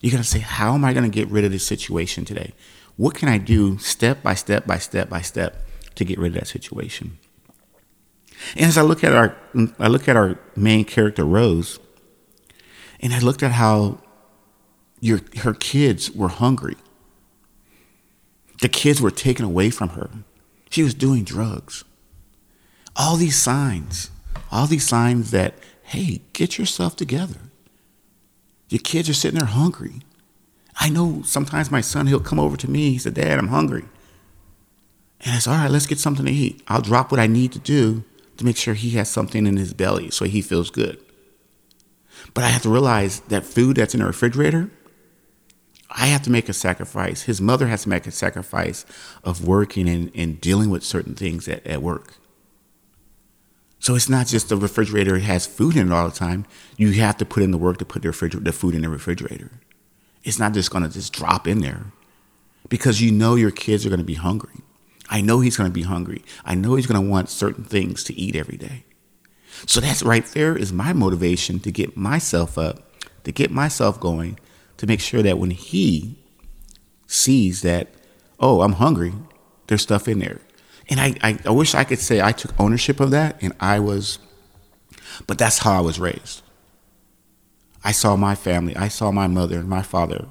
You 0.00 0.10
got 0.10 0.18
to 0.18 0.24
say, 0.24 0.40
how 0.40 0.74
am 0.74 0.84
I 0.84 0.92
going 0.92 1.10
to 1.10 1.14
get 1.14 1.28
rid 1.28 1.44
of 1.44 1.52
this 1.52 1.66
situation 1.66 2.24
today? 2.24 2.52
What 2.96 3.14
can 3.14 3.28
I 3.28 3.38
do 3.38 3.78
step 3.78 4.22
by 4.22 4.34
step 4.34 4.66
by 4.66 4.78
step 4.78 5.08
by 5.08 5.20
step 5.20 5.64
to 5.96 6.04
get 6.04 6.18
rid 6.18 6.34
of 6.34 6.40
that 6.40 6.46
situation? 6.46 7.18
And 8.56 8.66
as 8.66 8.78
I 8.78 8.82
look 8.82 9.02
at 9.02 9.12
our, 9.12 9.36
I 9.78 9.88
look 9.88 10.08
at 10.08 10.16
our 10.16 10.38
main 10.56 10.84
character 10.84 11.24
Rose, 11.24 11.78
and 13.00 13.12
I 13.12 13.18
looked 13.18 13.42
at 13.42 13.52
how 13.52 14.00
your 15.00 15.20
her 15.38 15.54
kids 15.54 16.10
were 16.10 16.28
hungry. 16.28 16.76
The 18.60 18.68
kids 18.68 19.00
were 19.00 19.10
taken 19.10 19.44
away 19.44 19.70
from 19.70 19.90
her. 19.90 20.10
She 20.70 20.82
was 20.82 20.94
doing 20.94 21.24
drugs. 21.24 21.84
All 22.96 23.16
these 23.16 23.40
signs, 23.40 24.10
all 24.50 24.66
these 24.66 24.86
signs 24.86 25.30
that, 25.32 25.54
hey, 25.82 26.22
get 26.32 26.58
yourself 26.58 26.96
together. 26.96 27.40
Your 28.68 28.80
kids 28.80 29.08
are 29.08 29.14
sitting 29.14 29.38
there 29.38 29.48
hungry. 29.48 30.00
I 30.76 30.88
know 30.88 31.22
sometimes 31.24 31.70
my 31.70 31.80
son, 31.80 32.06
he'll 32.06 32.20
come 32.20 32.40
over 32.40 32.56
to 32.56 32.70
me. 32.70 32.90
He 32.90 32.98
said, 32.98 33.14
Dad, 33.14 33.38
I'm 33.38 33.48
hungry. 33.48 33.84
And 35.20 35.34
I 35.34 35.38
said, 35.38 35.52
All 35.52 35.58
right, 35.58 35.70
let's 35.70 35.86
get 35.86 35.98
something 35.98 36.26
to 36.26 36.32
eat. 36.32 36.62
I'll 36.68 36.82
drop 36.82 37.10
what 37.10 37.20
I 37.20 37.26
need 37.26 37.52
to 37.52 37.58
do 37.58 38.04
to 38.36 38.44
make 38.44 38.56
sure 38.56 38.74
he 38.74 38.90
has 38.90 39.08
something 39.08 39.46
in 39.46 39.56
his 39.56 39.72
belly 39.72 40.10
so 40.10 40.24
he 40.24 40.42
feels 40.42 40.70
good. 40.70 40.98
But 42.32 42.44
I 42.44 42.48
have 42.48 42.62
to 42.62 42.70
realize 42.70 43.20
that 43.20 43.44
food 43.44 43.76
that's 43.76 43.94
in 43.94 44.00
the 44.00 44.06
refrigerator, 44.06 44.70
I 45.90 46.06
have 46.06 46.22
to 46.22 46.30
make 46.30 46.48
a 46.48 46.52
sacrifice. 46.52 47.22
His 47.22 47.40
mother 47.40 47.68
has 47.68 47.84
to 47.84 47.88
make 47.88 48.06
a 48.06 48.10
sacrifice 48.10 48.84
of 49.22 49.46
working 49.46 49.88
and, 49.88 50.10
and 50.14 50.40
dealing 50.40 50.70
with 50.70 50.82
certain 50.82 51.14
things 51.14 51.46
at, 51.46 51.64
at 51.66 51.82
work. 51.82 52.14
So 53.78 53.94
it's 53.94 54.08
not 54.08 54.26
just 54.26 54.48
the 54.48 54.56
refrigerator 54.56 55.18
has 55.18 55.46
food 55.46 55.76
in 55.76 55.92
it 55.92 55.94
all 55.94 56.08
the 56.08 56.14
time. 56.14 56.46
You 56.76 56.92
have 56.92 57.18
to 57.18 57.24
put 57.24 57.42
in 57.42 57.50
the 57.50 57.58
work 57.58 57.78
to 57.78 57.84
put 57.84 58.02
the, 58.02 58.10
the 58.40 58.52
food 58.52 58.74
in 58.74 58.82
the 58.82 58.88
refrigerator. 58.88 59.50
It's 60.24 60.38
not 60.38 60.54
just 60.54 60.70
going 60.70 60.84
to 60.84 60.90
just 60.90 61.12
drop 61.12 61.46
in 61.46 61.60
there 61.60 61.84
because 62.68 63.00
you 63.00 63.12
know 63.12 63.34
your 63.34 63.50
kids 63.50 63.84
are 63.84 63.90
going 63.90 63.98
to 64.00 64.04
be 64.04 64.14
hungry. 64.14 64.54
I 65.10 65.20
know 65.20 65.40
he's 65.40 65.56
going 65.56 65.68
to 65.68 65.74
be 65.74 65.82
hungry. 65.82 66.24
I 66.44 66.54
know 66.54 66.74
he's 66.74 66.86
going 66.86 67.02
to 67.02 67.08
want 67.08 67.28
certain 67.28 67.64
things 67.64 68.02
to 68.04 68.14
eat 68.14 68.34
every 68.34 68.56
day. 68.56 68.84
So 69.66 69.80
that's 69.80 70.02
right 70.02 70.24
there 70.24 70.56
is 70.56 70.72
my 70.72 70.92
motivation 70.92 71.60
to 71.60 71.70
get 71.70 71.96
myself 71.96 72.58
up, 72.58 72.90
to 73.24 73.32
get 73.32 73.50
myself 73.50 74.00
going, 74.00 74.38
to 74.78 74.86
make 74.86 75.00
sure 75.00 75.22
that 75.22 75.38
when 75.38 75.50
he 75.50 76.18
sees 77.06 77.62
that, 77.62 77.88
oh, 78.40 78.62
I'm 78.62 78.72
hungry, 78.72 79.12
there's 79.66 79.82
stuff 79.82 80.08
in 80.08 80.18
there. 80.18 80.40
And 80.88 81.00
I, 81.00 81.14
I, 81.22 81.38
I 81.46 81.50
wish 81.50 81.74
I 81.74 81.84
could 81.84 81.98
say 81.98 82.20
I 82.20 82.32
took 82.32 82.58
ownership 82.58 83.00
of 83.00 83.10
that 83.12 83.40
and 83.42 83.52
I 83.60 83.78
was, 83.78 84.18
but 85.26 85.38
that's 85.38 85.58
how 85.58 85.72
I 85.72 85.80
was 85.80 86.00
raised. 86.00 86.42
I 87.84 87.92
saw 87.92 88.16
my 88.16 88.34
family, 88.34 88.74
I 88.74 88.88
saw 88.88 89.12
my 89.12 89.26
mother 89.26 89.58
and 89.58 89.68
my 89.68 89.82
father 89.82 90.26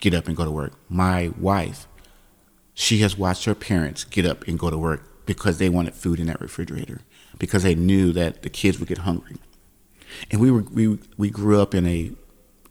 get 0.00 0.14
up 0.14 0.26
and 0.26 0.36
go 0.36 0.44
to 0.44 0.50
work. 0.50 0.72
My 0.88 1.30
wife 1.38 1.86
she 2.80 2.98
has 2.98 3.18
watched 3.18 3.44
her 3.44 3.54
parents 3.54 4.04
get 4.04 4.24
up 4.24 4.48
and 4.48 4.58
go 4.58 4.70
to 4.70 4.78
work 4.78 5.26
because 5.26 5.58
they 5.58 5.68
wanted 5.68 5.94
food 5.94 6.18
in 6.18 6.26
that 6.28 6.40
refrigerator 6.40 7.02
because 7.38 7.62
they 7.62 7.74
knew 7.74 8.10
that 8.12 8.42
the 8.42 8.48
kids 8.48 8.78
would 8.78 8.88
get 8.88 8.98
hungry. 8.98 9.36
And 10.30 10.40
we 10.40 10.50
were 10.50 10.62
we 10.62 10.98
we 11.18 11.28
grew 11.28 11.60
up 11.60 11.74
in 11.74 11.86
a 11.86 12.12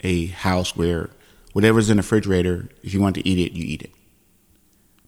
a 0.03 0.27
house 0.27 0.75
where 0.75 1.11
whatever's 1.53 1.91
in 1.91 1.97
the 1.97 2.01
refrigerator, 2.01 2.69
if 2.81 2.91
you 2.91 2.99
want 2.99 3.15
to 3.15 3.27
eat 3.27 3.37
it, 3.37 3.55
you 3.55 3.63
eat 3.63 3.83
it. 3.83 3.91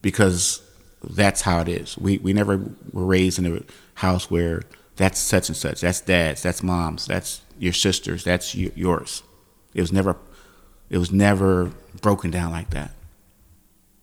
Because 0.04 0.62
that's 1.04 1.42
how 1.42 1.62
it 1.62 1.68
is. 1.68 1.98
We 1.98 2.20
we 2.20 2.32
never 2.32 2.58
were 2.94 3.06
raised 3.06 3.40
in 3.40 3.58
a 3.58 3.62
house 3.96 4.30
where 4.30 4.62
that's 4.98 5.20
such 5.20 5.50
and 5.50 5.58
such. 5.58 5.82
That's 5.82 6.02
dad's. 6.02 6.44
That's 6.44 6.62
mom's. 6.62 7.08
That's 7.08 7.42
your 7.62 7.74
sister's. 7.74 8.24
That's 8.24 8.56
yours. 8.56 9.24
It 9.74 9.82
was 9.82 9.94
never 9.94 10.18
it 10.90 10.98
was 10.98 11.12
never 11.12 11.72
broken 12.02 12.32
down 12.32 12.52
like 12.52 12.72
that 12.72 12.92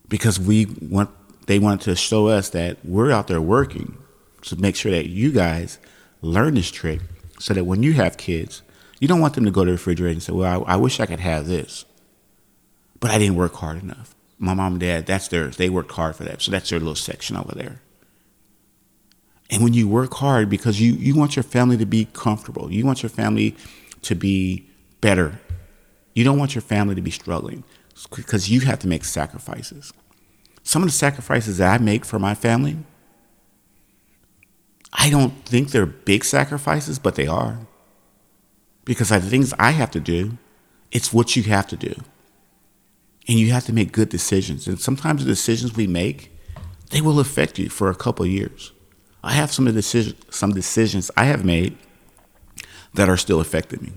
because 0.09 0.39
we 0.41 0.67
want 0.81 1.11
they 1.47 1.59
wanted 1.59 1.81
to 1.83 1.97
show 1.97 2.29
us 2.29 2.51
that 2.51 2.79
we're 2.85 3.11
out 3.11 3.27
there 3.27 3.41
working 3.41 3.99
to 4.43 4.57
make 4.57 4.77
sure 4.77 4.93
that 4.93 5.09
you 5.09 5.33
guys 5.33 5.79
learn 6.23 6.55
this 6.55 6.71
trick 6.71 7.01
so 7.39 7.53
that 7.55 7.65
when 7.65 7.83
you 7.83 7.95
have 7.95 8.17
kids, 8.17 8.63
you 9.01 9.09
don't 9.09 9.21
want 9.21 9.35
them 9.35 9.45
to 9.45 9.51
go 9.51 9.65
to 9.65 9.71
the 9.71 9.77
refrigerator 9.77 10.13
and 10.13 10.23
say, 10.23 10.33
Well, 10.33 10.65
I, 10.67 10.75
I 10.75 10.77
wish 10.77 11.01
I 11.01 11.07
could 11.07 11.21
have 11.21 11.47
this. 11.47 11.85
But 13.01 13.11
I 13.11 13.19
didn't 13.19 13.37
work 13.37 13.55
hard 13.55 13.83
enough. 13.83 14.15
My 14.39 14.55
mom 14.55 14.75
and 14.75 14.81
dad, 14.81 15.07
that's 15.07 15.29
theirs. 15.29 15.57
They 15.57 15.69
worked 15.69 15.93
hard 15.93 16.17
for 16.17 16.25
that. 16.25 16.43
So 16.43 16.51
that's 16.51 16.71
their 16.71 16.79
little 16.79 16.95
section 16.95 17.37
over 17.37 17.53
there. 17.55 17.81
And 19.51 19.63
when 19.63 19.73
you 19.73 19.89
work 19.89 20.15
hard 20.15 20.51
because 20.51 20.81
you, 20.81 20.93
you 20.93 21.15
want 21.17 21.37
your 21.37 21.43
family 21.43 21.77
to 21.79 21.87
be 21.87 22.07
comfortable, 22.13 22.71
you 22.73 22.85
want 22.85 23.03
your 23.03 23.11
family 23.11 23.57
to 24.03 24.15
be 24.15 24.69
better. 25.01 25.41
You 26.15 26.25
don't 26.25 26.39
want 26.39 26.55
your 26.55 26.63
family 26.63 26.95
to 26.95 27.01
be 27.01 27.11
struggling 27.11 27.65
because 28.15 28.51
you 28.51 28.61
have 28.61 28.79
to 28.81 28.89
make 28.89 29.05
sacrifices. 29.05 29.93
Some 30.63 30.83
of 30.83 30.89
the 30.89 30.93
sacrifices 30.93 31.59
that 31.59 31.81
I 31.81 31.83
make 31.83 32.05
for 32.05 32.19
my 32.19 32.35
family, 32.35 32.77
I 34.93 35.11
don't 35.11 35.45
think 35.45 35.71
they're 35.71 35.87
big 35.87 36.25
sacrifices, 36.25 36.99
but 36.99 37.15
they 37.15 37.27
are. 37.27 37.61
Because 38.85 39.11
the 39.11 39.21
things 39.21 39.55
I 39.59 39.73
have 39.73 39.91
to 39.93 40.01
do, 40.01 40.39
it's 40.91 41.13
what 41.13 41.37
you 41.37 41.43
have 41.45 41.67
to 41.69 41.77
do. 41.77 41.95
And 43.29 43.39
you 43.39 43.53
have 43.53 43.67
to 43.67 43.73
make 43.73 43.93
good 43.93 44.09
decisions. 44.09 44.67
And 44.67 44.81
sometimes 44.81 45.25
the 45.25 45.31
decisions 45.31 45.77
we 45.77 45.87
make, 45.87 46.33
they 46.91 47.01
will 47.01 47.21
affect 47.21 47.59
you 47.59 47.69
for 47.69 47.91
a 47.91 47.95
couple 47.95 48.27
years. 48.27 48.73
I 49.23 49.33
have 49.33 49.53
some 49.53 49.65
decisions, 49.67 50.15
some 50.31 50.53
decisions 50.53 51.11
I 51.17 51.25
have 51.25 51.45
made 51.45 51.77
that 52.95 53.09
are 53.09 53.17
still 53.17 53.41
affecting 53.41 53.83
me. 53.83 53.93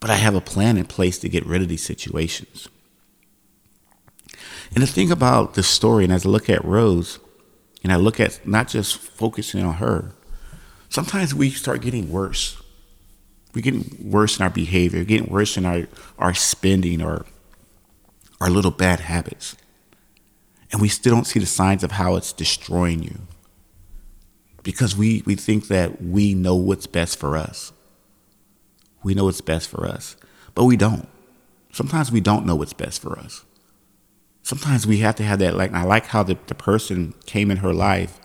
But 0.00 0.10
I 0.10 0.16
have 0.16 0.34
a 0.34 0.40
plan 0.40 0.76
in 0.76 0.84
place 0.84 1.18
to 1.20 1.28
get 1.28 1.46
rid 1.46 1.62
of 1.62 1.68
these 1.68 1.82
situations. 1.82 2.68
And 4.74 4.82
the 4.82 4.86
thing 4.86 5.10
about 5.10 5.54
this 5.54 5.68
story, 5.68 6.04
and 6.04 6.12
as 6.12 6.26
I 6.26 6.28
look 6.28 6.50
at 6.50 6.64
Rose, 6.64 7.18
and 7.82 7.92
I 7.92 7.96
look 7.96 8.18
at 8.18 8.46
not 8.46 8.68
just 8.68 8.96
focusing 8.96 9.64
on 9.64 9.74
her, 9.74 10.12
sometimes 10.88 11.34
we 11.34 11.50
start 11.50 11.82
getting 11.82 12.10
worse. 12.10 12.60
We're 13.54 13.62
getting 13.62 14.10
worse 14.10 14.38
in 14.38 14.42
our 14.42 14.50
behavior, 14.50 15.04
getting 15.04 15.30
worse 15.30 15.56
in 15.56 15.64
our, 15.64 15.86
our 16.18 16.34
spending 16.34 17.00
or 17.00 17.24
our 18.40 18.50
little 18.50 18.72
bad 18.72 19.00
habits. 19.00 19.56
And 20.72 20.80
we 20.82 20.88
still 20.88 21.14
don't 21.14 21.26
see 21.26 21.38
the 21.38 21.46
signs 21.46 21.84
of 21.84 21.92
how 21.92 22.16
it's 22.16 22.32
destroying 22.32 23.02
you. 23.02 23.20
Because 24.64 24.96
we, 24.96 25.22
we 25.24 25.36
think 25.36 25.68
that 25.68 26.02
we 26.02 26.34
know 26.34 26.56
what's 26.56 26.88
best 26.88 27.18
for 27.18 27.36
us. 27.36 27.72
We 29.04 29.14
know 29.14 29.26
what's 29.26 29.40
best 29.40 29.68
for 29.68 29.86
us, 29.86 30.16
but 30.56 30.64
we 30.64 30.76
don't. 30.76 31.06
Sometimes 31.72 32.10
we 32.10 32.20
don't 32.20 32.44
know 32.44 32.56
what's 32.56 32.72
best 32.72 33.00
for 33.00 33.16
us 33.16 33.44
sometimes 34.44 34.86
we 34.86 34.98
have 34.98 35.16
to 35.16 35.24
have 35.24 35.40
that 35.40 35.56
like 35.56 35.72
I 35.72 35.82
like 35.82 36.06
how 36.06 36.22
the, 36.22 36.38
the 36.46 36.54
person 36.54 37.14
came 37.26 37.50
in 37.50 37.56
her 37.56 37.72
life 37.72 38.20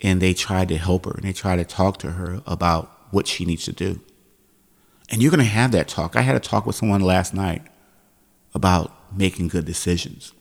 and 0.00 0.22
they 0.22 0.32
tried 0.32 0.68
to 0.68 0.78
help 0.78 1.04
her 1.04 1.12
and 1.12 1.24
they 1.24 1.34
tried 1.34 1.56
to 1.56 1.64
talk 1.64 1.98
to 1.98 2.12
her 2.12 2.40
about 2.46 2.90
what 3.10 3.26
she 3.26 3.44
needs 3.44 3.64
to 3.64 3.72
do. 3.72 4.00
And 5.10 5.20
you're 5.20 5.32
gonna 5.32 5.44
have 5.44 5.72
that 5.72 5.88
talk. 5.88 6.16
I 6.16 6.22
had 6.22 6.36
a 6.36 6.40
talk 6.40 6.64
with 6.64 6.76
someone 6.76 7.02
last 7.02 7.34
night 7.34 7.62
about 8.54 8.92
making 9.14 9.48
good 9.48 9.66
decisions. 9.66 10.32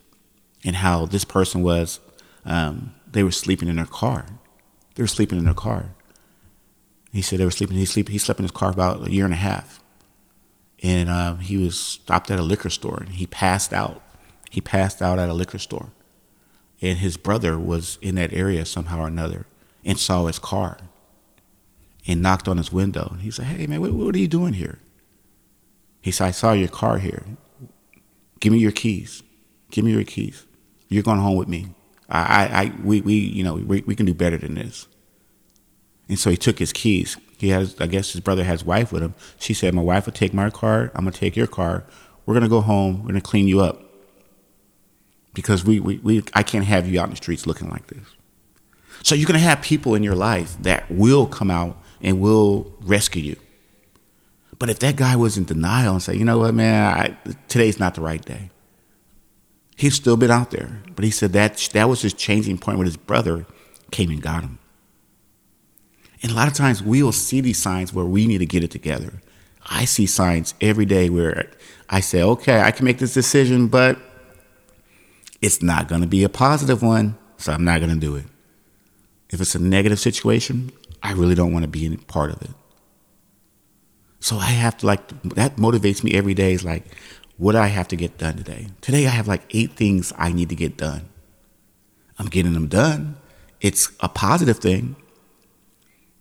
and 0.65 0.75
how 0.75 1.05
this 1.05 1.23
person 1.23 1.63
was, 1.63 2.01
um, 2.43 2.93
they 3.09 3.23
were 3.23 3.31
sleeping 3.31 3.69
in 3.69 3.77
their 3.77 3.85
car. 3.85 4.25
They 4.99 5.03
were 5.03 5.07
sleeping 5.07 5.39
in 5.39 5.45
their 5.45 5.53
car. 5.53 5.95
He 7.13 7.21
said 7.21 7.39
they 7.39 7.45
were 7.45 7.51
sleeping. 7.51 7.77
He 7.77 7.85
sleep. 7.85 8.09
He 8.09 8.17
slept 8.17 8.37
in 8.37 8.43
his 8.43 8.51
car 8.51 8.69
about 8.69 9.07
a 9.07 9.09
year 9.09 9.23
and 9.23 9.33
a 9.33 9.37
half, 9.37 9.81
and 10.83 11.07
uh, 11.07 11.35
he 11.35 11.55
was 11.55 11.79
stopped 11.79 12.29
at 12.29 12.37
a 12.37 12.41
liquor 12.43 12.69
store 12.69 12.97
and 12.99 13.11
he 13.11 13.25
passed 13.25 13.71
out. 13.71 14.03
He 14.49 14.59
passed 14.59 15.01
out 15.01 15.17
at 15.17 15.29
a 15.29 15.33
liquor 15.33 15.57
store, 15.57 15.91
and 16.81 16.97
his 16.97 17.15
brother 17.15 17.57
was 17.57 17.97
in 18.01 18.15
that 18.15 18.33
area 18.33 18.65
somehow 18.65 18.99
or 18.99 19.07
another 19.07 19.45
and 19.85 19.97
saw 19.97 20.25
his 20.25 20.37
car 20.37 20.79
and 22.05 22.21
knocked 22.21 22.49
on 22.49 22.57
his 22.57 22.73
window. 22.73 23.07
And 23.13 23.21
he 23.21 23.31
said, 23.31 23.45
"Hey 23.45 23.67
man, 23.67 23.79
what, 23.79 23.93
what 23.93 24.13
are 24.13 24.19
you 24.19 24.27
doing 24.27 24.51
here?" 24.51 24.79
He 26.01 26.11
said, 26.11 26.25
"I 26.25 26.31
saw 26.31 26.51
your 26.51 26.67
car 26.67 26.97
here. 26.97 27.23
Give 28.41 28.51
me 28.51 28.59
your 28.59 28.73
keys. 28.73 29.23
Give 29.71 29.85
me 29.85 29.93
your 29.93 30.03
keys. 30.03 30.45
You're 30.89 31.03
going 31.03 31.21
home 31.21 31.37
with 31.37 31.47
me. 31.47 31.67
I, 32.09 32.19
I, 32.19 32.61
I 32.63 32.73
we, 32.83 32.99
we, 32.99 33.13
you 33.13 33.45
know, 33.45 33.53
we, 33.53 33.79
we 33.79 33.95
can 33.95 34.05
do 34.05 34.13
better 34.13 34.37
than 34.37 34.55
this." 34.55 34.88
And 36.09 36.17
so 36.19 36.31
he 36.31 36.37
took 36.37 36.59
his 36.59 36.73
keys. 36.73 37.17
He 37.37 37.49
has, 37.49 37.79
I 37.79 37.87
guess 37.87 38.11
his 38.11 38.21
brother 38.21 38.43
has 38.43 38.65
wife 38.65 38.91
with 38.91 39.03
him. 39.03 39.13
She 39.39 39.53
said, 39.53 39.73
My 39.73 39.81
wife 39.81 40.07
will 40.07 40.13
take 40.13 40.33
my 40.33 40.49
car. 40.49 40.91
I'm 40.95 41.05
going 41.05 41.13
to 41.13 41.19
take 41.19 41.37
your 41.37 41.47
car. 41.47 41.85
We're 42.25 42.33
going 42.33 42.43
to 42.43 42.49
go 42.49 42.61
home. 42.61 42.97
We're 42.97 43.09
going 43.09 43.15
to 43.15 43.21
clean 43.21 43.47
you 43.47 43.61
up. 43.61 43.81
Because 45.33 45.63
we, 45.63 45.79
we, 45.79 45.99
we, 45.99 46.23
I 46.33 46.43
can't 46.43 46.65
have 46.65 46.87
you 46.87 46.99
out 46.99 47.05
in 47.05 47.09
the 47.11 47.15
streets 47.15 47.47
looking 47.47 47.69
like 47.69 47.87
this. 47.87 48.03
So 49.03 49.15
you're 49.15 49.27
going 49.27 49.39
to 49.39 49.45
have 49.45 49.61
people 49.61 49.95
in 49.95 50.03
your 50.03 50.15
life 50.15 50.57
that 50.63 50.89
will 50.91 51.27
come 51.27 51.49
out 51.49 51.81
and 52.01 52.19
will 52.19 52.73
rescue 52.81 53.21
you. 53.21 53.35
But 54.57 54.69
if 54.69 54.79
that 54.79 54.97
guy 54.97 55.15
was 55.15 55.37
in 55.37 55.45
denial 55.45 55.93
and 55.93 56.03
say, 56.03 56.15
you 56.15 56.25
know 56.25 56.39
what, 56.39 56.53
man, 56.53 56.93
I, 56.93 57.31
today's 57.47 57.79
not 57.79 57.95
the 57.95 58.01
right 58.01 58.23
day, 58.23 58.49
he's 59.77 59.95
still 59.95 60.17
been 60.17 60.31
out 60.31 60.51
there. 60.51 60.81
But 60.95 61.05
he 61.05 61.11
said 61.11 61.31
that 61.33 61.69
that 61.73 61.87
was 61.87 62.01
his 62.01 62.13
changing 62.13 62.57
point 62.57 62.77
when 62.77 62.85
his 62.85 62.97
brother 62.97 63.45
came 63.91 64.09
and 64.09 64.21
got 64.21 64.43
him. 64.43 64.58
And 66.21 66.31
a 66.31 66.35
lot 66.35 66.47
of 66.47 66.53
times 66.53 66.83
we 66.83 67.01
will 67.01 67.11
see 67.11 67.41
these 67.41 67.57
signs 67.57 67.93
where 67.93 68.05
we 68.05 68.27
need 68.27 68.39
to 68.39 68.45
get 68.45 68.63
it 68.63 68.71
together. 68.71 69.21
I 69.69 69.85
see 69.85 70.05
signs 70.05 70.53
every 70.61 70.85
day 70.85 71.09
where 71.09 71.49
I 71.89 71.99
say, 71.99 72.21
okay, 72.21 72.61
I 72.61 72.71
can 72.71 72.85
make 72.85 72.97
this 72.97 73.13
decision, 73.13 73.67
but 73.67 73.97
it's 75.41 75.61
not 75.61 75.87
going 75.87 76.01
to 76.01 76.07
be 76.07 76.23
a 76.23 76.29
positive 76.29 76.81
one, 76.81 77.17
so 77.37 77.53
I'm 77.53 77.63
not 77.63 77.79
going 77.79 77.93
to 77.93 77.99
do 77.99 78.15
it. 78.15 78.25
If 79.29 79.39
it's 79.39 79.55
a 79.55 79.59
negative 79.59 79.99
situation, 79.99 80.71
I 81.01 81.13
really 81.13 81.35
don't 81.35 81.53
want 81.53 81.63
to 81.63 81.69
be 81.69 81.95
part 81.97 82.31
of 82.31 82.41
it. 82.41 82.51
So 84.19 84.37
I 84.37 84.47
have 84.47 84.77
to 84.79 84.85
like 84.85 85.07
that 85.35 85.55
motivates 85.55 86.03
me 86.03 86.13
every 86.13 86.33
day. 86.33 86.53
Is 86.53 86.65
like, 86.65 86.83
what 87.37 87.53
do 87.53 87.59
I 87.59 87.67
have 87.67 87.87
to 87.89 87.95
get 87.95 88.17
done 88.17 88.35
today? 88.35 88.67
Today 88.81 89.07
I 89.07 89.11
have 89.11 89.27
like 89.27 89.43
eight 89.51 89.73
things 89.73 90.11
I 90.17 90.33
need 90.33 90.49
to 90.49 90.55
get 90.55 90.75
done. 90.75 91.07
I'm 92.17 92.27
getting 92.27 92.53
them 92.53 92.67
done. 92.67 93.15
It's 93.61 93.91
a 94.01 94.09
positive 94.09 94.59
thing. 94.59 94.97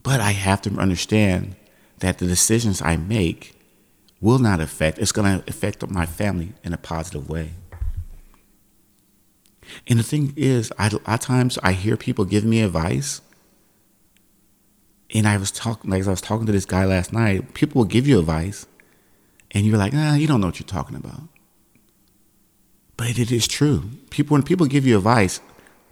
But 0.09 0.21
I 0.21 0.31
have 0.31 0.63
to 0.63 0.71
understand 0.79 1.55
that 1.99 2.17
the 2.17 2.27
decisions 2.27 2.81
I 2.81 2.97
make 2.97 3.55
will 4.23 4.39
not 4.39 4.59
affect, 4.59 4.99
it's 4.99 5.13
going 5.13 5.43
to 5.43 5.45
affect 5.47 5.87
my 5.91 6.07
family 6.07 6.55
in 6.65 6.73
a 6.73 6.79
positive 6.79 7.29
way. 7.29 7.51
And 9.87 9.99
the 9.99 10.03
thing 10.03 10.33
is, 10.35 10.73
I, 10.79 10.87
a 10.87 10.93
lot 10.93 11.03
of 11.07 11.21
times 11.21 11.59
I 11.63 11.73
hear 11.73 11.99
people 11.99 12.25
give 12.25 12.43
me 12.43 12.63
advice. 12.63 13.21
And 15.15 15.29
I 15.29 15.37
was 15.37 15.51
talking, 15.51 15.91
like 15.91 16.07
I 16.07 16.09
was 16.09 16.23
talking 16.23 16.47
to 16.47 16.53
this 16.53 16.65
guy 16.65 16.87
last 16.87 17.13
night, 17.13 17.53
people 17.53 17.81
will 17.81 17.85
give 17.85 18.09
you 18.09 18.19
advice, 18.19 18.67
and 19.51 19.67
you're 19.67 19.77
like, 19.77 19.93
ah, 19.95 20.15
you 20.15 20.27
don't 20.27 20.41
know 20.41 20.47
what 20.47 20.59
you're 20.59 20.67
talking 20.67 20.97
about. 20.97 21.21
But 22.97 23.19
it 23.19 23.31
is 23.31 23.47
true. 23.47 23.91
People, 24.09 24.37
when 24.37 24.43
people 24.43 24.65
give 24.65 24.87
you 24.87 24.97
advice, 24.97 25.43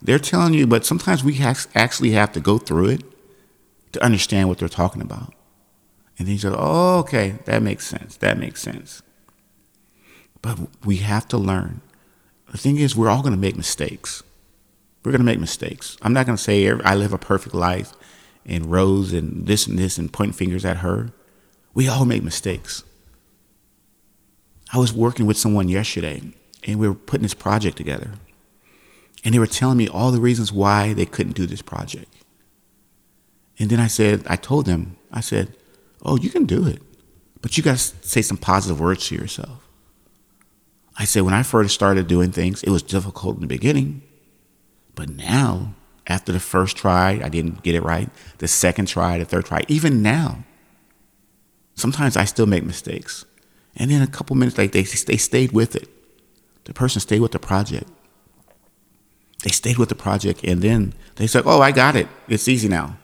they're 0.01 0.19
telling 0.19 0.55
you, 0.55 0.67
but 0.67 0.87
sometimes 0.87 1.23
we 1.23 1.39
actually 1.39 2.13
have 2.13 2.33
to 2.33 2.41
go 2.41 2.57
through 2.57 2.87
it 2.87 3.03
to 3.97 4.05
understand 4.05 4.49
what 4.49 4.59
they're 4.59 4.69
talking 4.69 5.03
about. 5.03 5.35
And 6.19 6.27
then 6.27 6.35
you 6.35 6.39
say, 6.39 6.51
oh, 6.53 6.99
okay, 7.01 7.37
that 7.47 7.63
makes 7.63 7.87
sense. 7.87 8.17
That 8.19 8.39
makes 8.39 8.63
sense. 8.63 9.03
But 10.43 10.59
we 10.85 10.99
have 10.99 11.27
to 11.29 11.39
learn. 11.39 11.81
The 12.53 12.59
thing 12.59 12.77
is, 12.77 12.95
we're 12.95 13.09
all 13.09 13.23
going 13.23 13.35
to 13.35 13.41
make 13.41 13.57
mistakes. 13.57 14.23
We're 15.03 15.13
going 15.13 15.21
to 15.21 15.27
make 15.27 15.41
mistakes. 15.41 15.97
I'm 16.03 16.13
not 16.13 16.27
going 16.27 16.37
to 16.37 16.43
say 16.43 16.69
I 16.71 16.95
live 16.95 17.13
a 17.13 17.19
perfect 17.19 17.55
life 17.55 17.93
and 18.45 18.67
Rose 18.67 19.13
and 19.13 19.47
this 19.47 19.67
and 19.67 19.79
this 19.79 19.99
and 19.99 20.13
point 20.13 20.35
fingers 20.35 20.65
at 20.65 20.79
her. 20.79 21.13
We 21.75 21.89
all 21.89 22.05
make 22.05 22.23
mistakes. 22.23 22.85
I 24.73 24.79
was 24.79 24.93
working 24.93 25.27
with 25.27 25.37
someone 25.37 25.69
yesterday 25.69 26.23
and 26.67 26.79
we 26.79 26.89
were 26.89 26.95
putting 26.95 27.23
this 27.23 27.35
project 27.35 27.77
together. 27.77 28.13
And 29.25 29.35
they 29.35 29.39
were 29.39 29.47
telling 29.47 29.79
me 29.79 29.89
all 29.89 30.13
the 30.13 30.21
reasons 30.21 30.53
why 30.53 30.93
they 30.93 31.07
couldn't 31.07 31.37
do 31.37 31.47
this 31.47 31.63
project. 31.63 32.13
And 33.59 33.71
then 33.71 33.81
I 33.81 33.87
said, 33.87 34.25
I 34.27 34.37
told 34.37 34.67
them, 34.67 34.97
I 35.13 35.21
said, 35.21 35.55
oh, 36.03 36.17
you 36.17 36.31
can 36.31 36.45
do 36.45 36.67
it, 36.67 36.83
but 37.41 37.57
you 37.57 37.63
got 37.63 37.79
to 37.79 38.07
say 38.07 38.23
some 38.23 38.37
positive 38.37 38.81
words 38.81 39.09
to 39.09 39.15
yourself. 39.15 39.67
I 40.99 41.05
said, 41.05 41.23
when 41.23 41.35
I 41.35 41.43
first 41.43 41.75
started 41.75 42.07
doing 42.07 42.33
things, 42.33 42.63
it 42.63 42.71
was 42.71 42.83
difficult 42.83 43.37
in 43.37 43.43
the 43.43 43.47
beginning, 43.47 44.03
but 44.95 45.11
now, 45.11 45.75
after 46.07 46.33
the 46.33 46.41
first 46.41 46.77
try, 46.77 47.21
I 47.23 47.29
didn't 47.29 47.63
get 47.63 47.75
it 47.75 47.83
right. 47.83 48.09
The 48.39 48.49
second 48.49 48.87
try, 48.87 49.19
the 49.19 49.25
third 49.25 49.47
try, 49.47 49.63
even 49.69 50.03
now, 50.03 50.45
sometimes 51.75 52.17
I 52.17 52.25
still 52.25 52.47
make 52.47 52.65
mistakes. 52.65 53.25
And 53.77 53.91
then 53.91 54.01
a 54.01 54.07
couple 54.07 54.37
minutes 54.37 54.57
later, 54.57 54.73
they, 54.73 54.83
they 54.83 55.17
stayed 55.17 55.53
with 55.53 55.77
it. 55.77 55.89
The 56.65 56.73
person 56.73 57.01
stayed 57.01 57.21
with 57.21 57.33
the 57.33 57.39
project. 57.39 57.91
They 59.43 59.51
stayed 59.51 59.77
with 59.77 59.91
the 59.91 59.95
project, 59.95 60.43
and 60.45 60.63
then 60.63 60.95
they 61.17 61.27
said, 61.27 61.43
oh, 61.47 61.61
I 61.61 61.73
got 61.73 61.95
it. 61.95 62.09
It's 62.27 62.49
easy 62.49 62.69
now. 62.69 62.97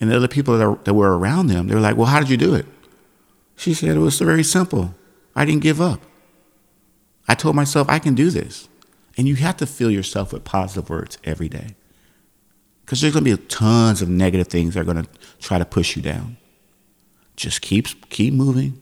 And 0.00 0.10
the 0.10 0.16
other 0.16 0.28
people 0.28 0.56
that, 0.58 0.84
that 0.86 0.94
were 0.94 1.18
around 1.18 1.48
them, 1.48 1.68
they 1.68 1.74
were 1.74 1.80
like, 1.80 1.96
Well, 1.96 2.06
how 2.06 2.20
did 2.20 2.30
you 2.30 2.36
do 2.36 2.54
it? 2.54 2.66
She 3.56 3.74
said, 3.74 3.90
It 3.90 3.98
was 3.98 4.18
very 4.18 4.42
simple. 4.42 4.94
I 5.36 5.44
didn't 5.44 5.62
give 5.62 5.80
up. 5.80 6.00
I 7.28 7.34
told 7.34 7.54
myself, 7.54 7.88
I 7.88 7.98
can 7.98 8.14
do 8.14 8.30
this. 8.30 8.68
And 9.16 9.28
you 9.28 9.36
have 9.36 9.56
to 9.58 9.66
fill 9.66 9.90
yourself 9.90 10.32
with 10.32 10.44
positive 10.44 10.88
words 10.88 11.18
every 11.24 11.48
day. 11.48 11.74
Because 12.84 13.00
there's 13.00 13.12
going 13.12 13.24
to 13.24 13.36
be 13.36 13.46
tons 13.46 14.02
of 14.02 14.08
negative 14.08 14.48
things 14.48 14.74
that 14.74 14.80
are 14.80 14.84
going 14.84 15.04
to 15.04 15.08
try 15.38 15.58
to 15.58 15.64
push 15.64 15.94
you 15.94 16.02
down. 16.02 16.38
Just 17.36 17.60
keep, 17.60 18.08
keep 18.10 18.34
moving, 18.34 18.80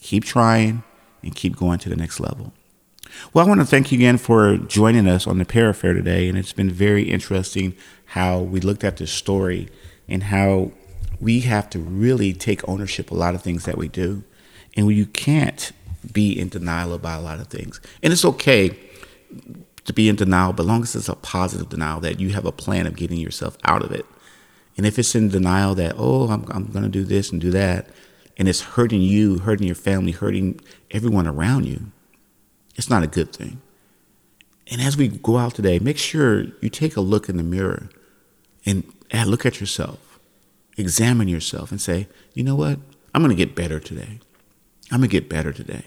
keep 0.00 0.24
trying, 0.24 0.82
and 1.22 1.34
keep 1.34 1.56
going 1.56 1.78
to 1.78 1.88
the 1.88 1.96
next 1.96 2.20
level. 2.20 2.52
Well, 3.32 3.44
I 3.44 3.48
want 3.48 3.60
to 3.60 3.66
thank 3.66 3.90
you 3.90 3.98
again 3.98 4.18
for 4.18 4.56
joining 4.56 5.08
us 5.08 5.26
on 5.26 5.38
the 5.38 5.44
Para 5.44 5.72
Fair 5.72 5.94
today. 5.94 6.28
And 6.28 6.36
it's 6.36 6.52
been 6.52 6.70
very 6.70 7.04
interesting 7.04 7.74
how 8.06 8.40
we 8.40 8.60
looked 8.60 8.84
at 8.84 8.98
this 8.98 9.10
story 9.10 9.68
and 10.08 10.24
how 10.24 10.72
we 11.20 11.40
have 11.40 11.68
to 11.70 11.78
really 11.78 12.32
take 12.32 12.66
ownership 12.68 13.10
a 13.10 13.14
lot 13.14 13.34
of 13.34 13.42
things 13.42 13.64
that 13.64 13.76
we 13.76 13.88
do. 13.88 14.24
And 14.76 14.88
you 14.88 15.06
can't 15.06 15.72
be 16.12 16.38
in 16.38 16.48
denial 16.48 16.94
about 16.94 17.20
a 17.20 17.22
lot 17.22 17.40
of 17.40 17.48
things. 17.48 17.80
And 18.02 18.12
it's 18.12 18.24
okay 18.24 18.78
to 19.84 19.92
be 19.92 20.08
in 20.08 20.16
denial, 20.16 20.52
but 20.52 20.66
long 20.66 20.82
as 20.82 20.94
it's 20.94 21.08
a 21.08 21.16
positive 21.16 21.68
denial 21.68 22.00
that 22.00 22.20
you 22.20 22.30
have 22.30 22.44
a 22.44 22.52
plan 22.52 22.86
of 22.86 22.96
getting 22.96 23.18
yourself 23.18 23.56
out 23.64 23.82
of 23.82 23.90
it. 23.90 24.06
And 24.76 24.86
if 24.86 24.98
it's 24.98 25.14
in 25.14 25.28
denial 25.28 25.74
that, 25.74 25.94
oh, 25.96 26.28
I'm, 26.28 26.44
I'm 26.50 26.66
going 26.66 26.84
to 26.84 26.88
do 26.88 27.04
this 27.04 27.32
and 27.32 27.40
do 27.40 27.50
that, 27.50 27.88
and 28.36 28.48
it's 28.48 28.60
hurting 28.60 29.00
you, 29.00 29.38
hurting 29.38 29.66
your 29.66 29.74
family, 29.74 30.12
hurting 30.12 30.60
everyone 30.92 31.26
around 31.26 31.66
you, 31.66 31.90
it's 32.76 32.88
not 32.88 33.02
a 33.02 33.08
good 33.08 33.34
thing. 33.34 33.60
And 34.70 34.80
as 34.80 34.96
we 34.96 35.08
go 35.08 35.38
out 35.38 35.54
today, 35.54 35.78
make 35.78 35.98
sure 35.98 36.44
you 36.60 36.68
take 36.68 36.96
a 36.96 37.00
look 37.00 37.28
in 37.28 37.36
the 37.36 37.42
mirror 37.42 37.88
and 38.64 38.84
Eh, 39.10 39.24
look 39.24 39.46
at 39.46 39.60
yourself, 39.60 40.18
examine 40.76 41.28
yourself, 41.28 41.70
and 41.70 41.80
say, 41.80 42.08
you 42.34 42.42
know 42.42 42.54
what? 42.54 42.78
I'm 43.14 43.22
going 43.22 43.34
to 43.34 43.44
get 43.44 43.54
better 43.54 43.80
today. 43.80 44.20
I'm 44.90 45.00
going 45.00 45.08
to 45.10 45.20
get 45.20 45.28
better 45.28 45.52
today. 45.52 45.84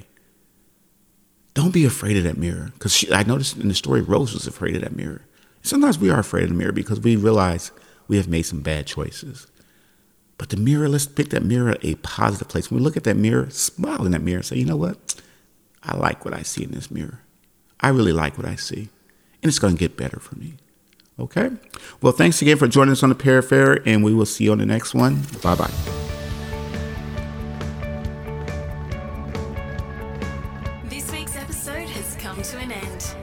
Don't 1.54 1.74
be 1.74 1.86
afraid 1.86 2.18
of 2.18 2.24
that 2.24 2.38
mirror. 2.38 2.72
Because 2.74 3.10
I 3.12 3.24
noticed 3.24 3.58
in 3.58 3.68
the 3.68 3.74
story, 3.74 4.02
Rose 4.02 4.34
was 4.34 4.48
afraid 4.48 4.76
of 4.76 4.82
that 4.82 4.96
mirror. 4.96 5.22
Sometimes 5.62 6.00
we 6.00 6.10
are 6.10 6.20
afraid 6.20 6.44
of 6.44 6.50
the 6.50 6.56
mirror 6.56 6.72
because 6.72 7.00
we 7.00 7.16
realize 7.16 7.72
we 8.08 8.18
have 8.18 8.28
made 8.28 8.44
some 8.44 8.62
bad 8.62 8.88
choices. 8.88 9.48
But 10.38 10.50
the 10.50 10.58
mirror, 10.58 10.90
let's 10.90 11.06
pick 11.06 11.30
that 11.30 11.44
mirror 11.44 11.76
a 11.84 11.96
positive 11.96 12.48
place. 12.48 12.72
When 12.72 12.80
we 12.80 12.84
look 12.84 12.98
at 12.98 13.04
that 13.04 13.18
mirror, 13.18 13.50
smile 13.52 14.06
in 14.06 14.12
that 14.14 14.24
mirror 14.24 14.38
and 14.38 14.46
say, 14.46 14.58
you 14.58 14.66
know 14.66 14.76
what? 14.76 15.22
I 15.84 15.96
like 15.96 16.26
what 16.26 16.34
I 16.34 16.42
see 16.42 16.64
in 16.64 16.72
this 16.72 16.90
mirror. 16.90 17.20
I 17.80 17.90
really 17.90 18.14
like 18.14 18.38
what 18.38 18.48
I 18.48 18.56
see. 18.56 18.90
And 19.44 19.50
it's 19.50 19.60
going 19.60 19.76
to 19.76 19.80
get 19.80 19.98
better 19.98 20.20
for 20.20 20.36
me. 20.36 20.56
Okay? 21.20 21.52
Well, 22.02 22.14
thanks 22.14 22.42
again 22.42 22.58
for 22.58 22.68
joining 22.68 22.94
us 22.94 23.04
on 23.04 23.10
the 23.10 23.16
Para 23.16 23.44
Fair, 23.44 23.82
and 23.88 24.04
we 24.04 24.14
will 24.14 24.26
see 24.26 24.46
you 24.46 24.52
on 24.52 24.58
the 24.58 24.66
next 24.66 24.94
one. 24.94 25.22
Bye 25.44 25.56
bye. 25.56 25.72
This 30.86 31.12
week's 31.12 31.36
episode 31.36 31.88
has 31.90 32.16
come 32.16 32.42
to 32.42 32.58
an 32.58 32.72
end. 32.72 33.16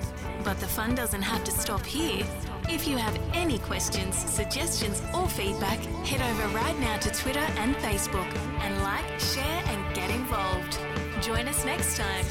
But 0.44 0.60
the 0.60 0.66
fun 0.66 0.94
doesn't 0.94 1.22
have 1.22 1.44
to 1.44 1.50
stop 1.50 1.84
here. 1.84 2.24
If 2.68 2.86
you 2.86 2.96
have 2.96 3.18
any 3.32 3.58
questions, 3.58 4.14
suggestions, 4.14 5.02
or 5.14 5.28
feedback, 5.28 5.78
head 6.06 6.20
over 6.20 6.54
right 6.54 6.78
now 6.78 6.98
to 6.98 7.10
Twitter 7.10 7.46
and 7.56 7.74
Facebook 7.76 8.30
and 8.60 8.82
like, 8.82 9.18
share, 9.18 9.62
and 9.66 9.94
get 9.94 10.10
involved. 10.10 10.78
Join 11.20 11.48
us 11.48 11.64
next 11.64 11.96
time. 11.96 12.24